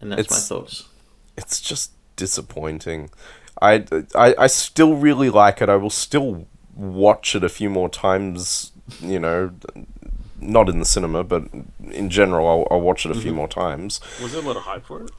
[0.01, 0.89] And that's my thoughts.
[1.37, 3.11] It's just disappointing.
[3.63, 5.69] I, I I still really like it.
[5.69, 8.73] I will still watch it a few more times.
[9.01, 9.53] You know,
[10.41, 11.45] not in the cinema, but
[11.91, 13.37] in general, I'll, I'll watch it a few mm-hmm.
[13.37, 14.01] more times.
[14.21, 15.11] Was there a lot of hype for it?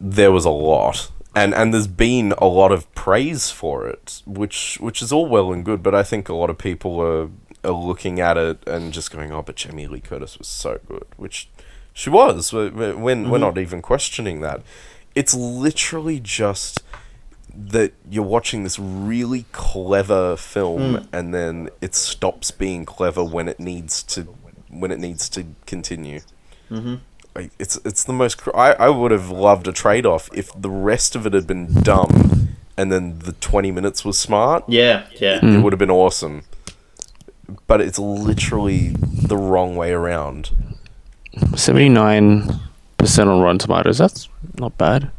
[0.00, 4.78] There was a lot, and and there's been a lot of praise for it, which
[4.80, 5.82] which is all well and good.
[5.82, 7.28] But I think a lot of people are
[7.62, 11.06] are looking at it and just going, "Oh, but Jamie Lee Curtis was so good,"
[11.16, 11.48] which
[11.92, 12.52] she was.
[12.52, 14.62] We're, we're, we're not even questioning that.
[15.14, 16.82] It's literally just
[17.54, 21.04] that you're watching this really clever film hmm.
[21.10, 24.22] and then it stops being clever when it needs to
[24.68, 26.20] when it needs to continue.
[26.70, 27.00] Like,
[27.58, 28.38] it's it's the most.
[28.38, 31.46] Cr- I I would have loved a trade off if the rest of it had
[31.46, 34.64] been dumb, and then the twenty minutes was smart.
[34.68, 35.44] Yeah, yeah.
[35.44, 36.44] It would have been awesome.
[37.66, 40.50] But it's literally the wrong way around.
[41.54, 42.60] Seventy nine
[42.98, 43.98] percent on Rotten Tomatoes.
[43.98, 44.28] That's
[44.58, 45.10] not bad.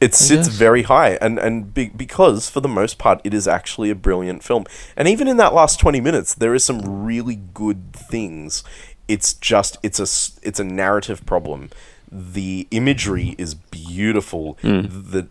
[0.00, 3.88] It sits very high, and and be, because for the most part, it is actually
[3.88, 4.64] a brilliant film.
[4.96, 8.64] And even in that last twenty minutes, there is some really good things.
[9.12, 10.08] It's just it's a
[10.48, 11.70] it's a narrative problem.
[12.10, 14.58] The imagery is beautiful.
[14.62, 15.12] Mm.
[15.12, 15.28] The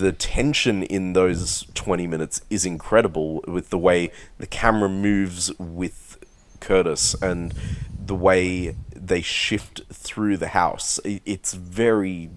[0.00, 6.18] the tension in those twenty minutes is incredible with the way the camera moves with
[6.58, 7.54] Curtis and
[8.04, 10.98] the way they shift through the house.
[11.04, 12.30] It's very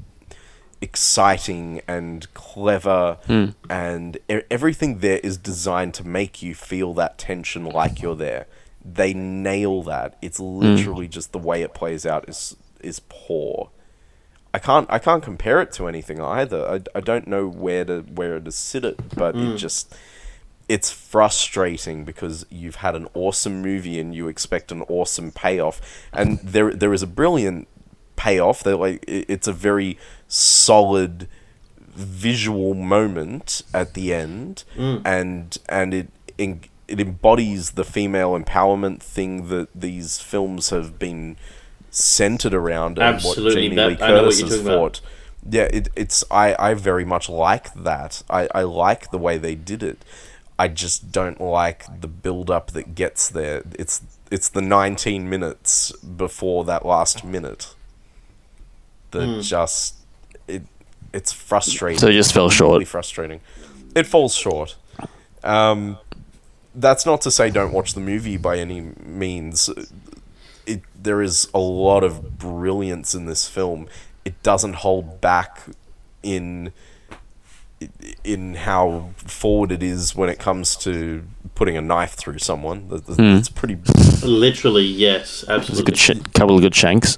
[0.80, 3.56] exciting and clever mm.
[3.70, 8.46] and e- everything there is designed to make you feel that tension like you're there
[8.86, 10.18] they nail that.
[10.22, 13.70] It's literally just the way it plays out is is poor.
[14.56, 16.68] I can't i can't compare it to anything either.
[16.68, 19.58] I, I don't know where to where to sit it but it mm.
[19.58, 19.96] just
[20.70, 25.82] it's frustrating because you've had an awesome movie and you expect an awesome payoff.
[26.12, 27.68] And there there is a brilliant
[28.16, 28.64] payoff.
[28.64, 31.28] That like it's a very solid
[31.78, 34.64] visual moment at the end.
[34.76, 35.02] Mm.
[35.06, 36.08] And and it
[36.38, 36.62] in,
[36.94, 41.36] it embodies the female empowerment thing that these films have been
[41.90, 44.68] centered around and Absolutely, what Jamie that- Lee I know what Curtis you're has talking
[44.74, 44.80] about.
[44.98, 45.02] fought
[45.50, 48.24] yeah, it, it's I, I very much like that.
[48.30, 49.98] I, I like the way they did it.
[50.58, 53.62] I just don't like the build up that gets there.
[53.78, 57.76] It's it's the 19 minutes before that last minute
[59.12, 59.42] that Hmm.
[59.42, 59.96] just
[60.48, 60.64] it
[61.12, 62.00] it's frustrating.
[62.00, 62.74] So it just fell short.
[62.76, 63.42] Really frustrating.
[63.96, 64.78] It falls short.
[65.44, 65.98] Um,
[66.76, 69.70] that's not to say don't watch the movie by any means.
[70.66, 73.88] It there is a lot of brilliance in this film.
[74.26, 75.62] It doesn't hold back
[76.24, 76.72] in
[78.24, 82.88] in how forward it is when it comes to putting a knife through someone.
[82.88, 83.78] That- that- It's pretty.
[84.26, 87.18] Literally, yes, There's a good sh- couple of good shanks.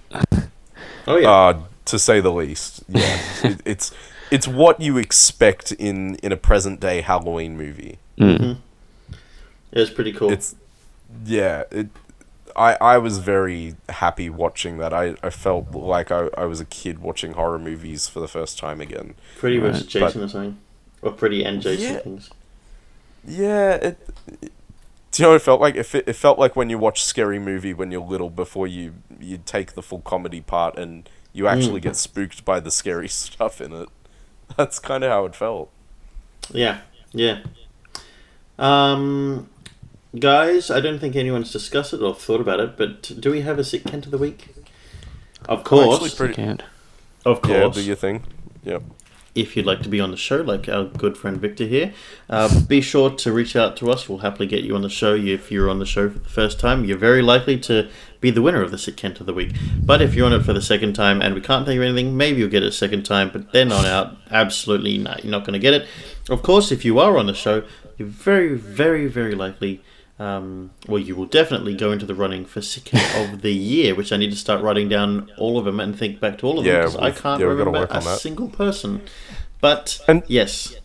[1.08, 2.84] oh yeah, Uh, to say the least.
[2.90, 3.92] Yeah, it, it's
[4.32, 8.00] it's what you expect in in a present day Halloween movie.
[8.18, 8.58] Mm.
[9.76, 10.32] It was pretty cool.
[10.32, 10.56] It's
[11.26, 11.64] yeah.
[11.72, 11.90] It.
[12.56, 14.94] I, I was very happy watching that.
[14.94, 18.58] I, I felt like I, I was a kid watching horror movies for the first
[18.58, 19.16] time again.
[19.38, 20.58] Freddy versus but- Jason or something,
[21.02, 22.00] or Freddy and Jason Yeah.
[22.00, 22.30] things.
[23.28, 24.00] Yeah, it,
[24.42, 24.52] it-
[25.12, 25.76] do you know what it felt like?
[25.76, 29.38] It, it felt like when you watch scary movie when you're little before you you
[29.46, 33.72] take the full comedy part and you actually get spooked by the scary stuff in
[33.74, 33.90] it.
[34.58, 35.70] That's kind of how it felt.
[36.52, 37.44] Yeah, yeah.
[38.58, 39.50] Um,
[40.20, 43.60] guys, I don't think anyone's discussed it or thought about it, but do we have
[43.60, 44.50] a sick Kent of the week?
[45.48, 46.64] Of course, actually pretty- Can't.
[47.26, 47.76] of Yeah, course.
[47.76, 48.24] do your thing.
[48.64, 48.82] Yep.
[49.36, 51.92] if you'd like to be on the show, like our good friend Victor here,
[52.30, 54.08] uh, be sure to reach out to us.
[54.08, 55.14] We'll happily get you on the show.
[55.14, 57.90] If you're on the show for the first time, you're very likely to
[58.22, 59.52] be the winner of the Sick Kent of the Week.
[59.84, 62.16] But if you're on it for the second time and we can't tell you anything,
[62.16, 65.26] maybe you'll get it a second time, but then on out, absolutely not.
[65.26, 65.86] You're not going to get it.
[66.30, 67.64] Of course, if you are on the show,
[67.98, 69.82] you're very, very, very likely.
[70.18, 73.94] Um, well, you will definitely go into the running for Sick Kent of the Year,
[73.96, 76.58] which I need to start writing down all of them and think back to all
[76.60, 78.20] of Yeah, them because I can't yeah, we've gotta remember a that.
[78.20, 79.02] single person.
[79.60, 80.76] But And- yes,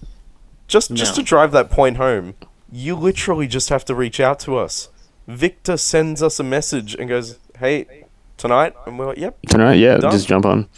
[0.66, 1.22] Just just No.
[1.22, 2.34] to drive that point home,
[2.70, 4.88] you literally just have to reach out to us.
[5.26, 8.04] Victor sends us a message and goes, "Hey,
[8.36, 10.12] tonight," and we're like, "Yep." Tonight, yeah, Done.
[10.12, 10.68] just jump on.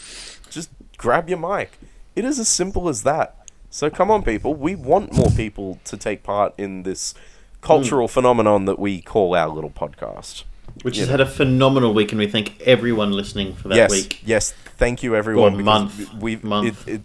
[0.50, 1.78] Just grab your mic.
[2.16, 3.36] It is as simple as that.
[3.68, 4.54] So come on, people.
[4.54, 7.14] We want more people to take part in this
[7.62, 10.44] cultural phenomenon that we call our little podcast.
[10.82, 13.90] which You has had a phenomenal week, and we thank everyone listening for that yes,
[13.90, 14.20] week.
[14.24, 14.52] yes.
[14.76, 15.54] Thank you, everyone.
[15.54, 16.12] Or month.
[16.14, 16.86] We've Month.
[16.88, 17.00] It, it,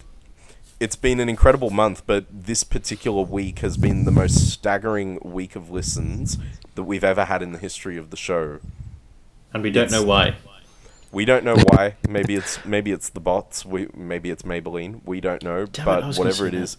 [0.79, 5.55] it's been an incredible month, but this particular week has been the most staggering week
[5.55, 6.37] of listens
[6.75, 8.59] that we've ever had in the history of the show.
[9.53, 10.35] And we don't It's- know why.
[11.11, 11.95] We don't know why.
[12.07, 13.65] maybe it's maybe it's the bots.
[13.65, 15.01] We maybe it's Maybelline.
[15.05, 15.65] We don't know.
[15.65, 16.61] Damn but gonna whatever it that.
[16.61, 16.77] is,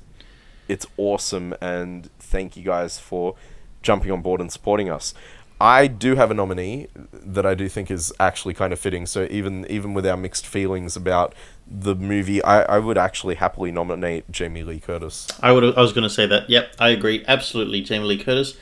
[0.69, 3.37] it's awesome, and thank you guys for
[3.83, 5.15] jumping on board and supporting us.
[5.61, 9.07] I do have a nominee that I do think is actually kind of fitting.
[9.07, 11.35] So even even with our mixed feelings about
[11.67, 15.27] the movie, I, I would actually happily nominate Jamie Lee Curtis.
[15.43, 15.65] I would.
[15.77, 16.49] I was going to say that.
[16.49, 17.25] Yep, I agree.
[17.27, 18.57] Absolutely, Jamie Lee Curtis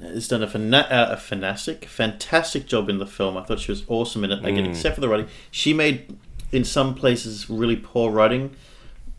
[0.00, 3.36] has done a, fana- uh, a fantastic, fantastic job in the film.
[3.36, 4.44] I thought she was awesome in it.
[4.44, 6.16] Again, except for the writing, she made
[6.52, 8.54] in some places really poor writing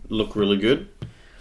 [0.08, 0.88] look really good.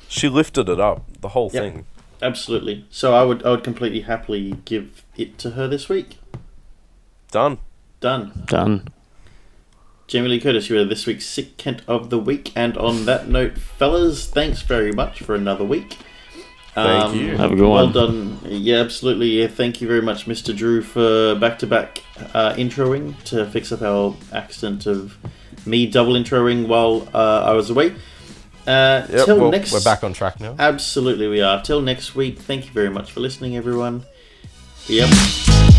[0.09, 1.63] She lifted it up, the whole Yep.
[1.63, 1.87] thing.
[2.23, 2.87] Absolutely.
[2.91, 3.45] So I would.
[3.45, 6.19] I would completely happily give it to her this week.
[7.31, 7.59] Done.
[8.01, 8.45] Done.
[8.47, 8.89] Done.
[10.07, 12.53] Jamie Lee Curtis, you are this week's Sick Kent of the Week.
[12.55, 15.99] And on that note, fellas, thanks very much for another week.
[16.75, 17.37] Thank you.
[17.37, 17.93] Have a good well one.
[17.93, 18.39] Well done.
[18.45, 19.29] Yeah, absolutely.
[19.29, 20.55] Yeah, thank you very much, Mr.
[20.55, 25.17] Drew, for back to back introing to fix up our accident of
[25.67, 27.95] me double introing while uh, I was away.
[28.67, 30.57] Uh, Yep, till well, next, we're back on track now.
[30.59, 31.63] Absolutely, we are.
[31.63, 32.39] Till next week.
[32.39, 34.05] Thank you very much for listening, everyone.
[34.89, 35.76] Yep.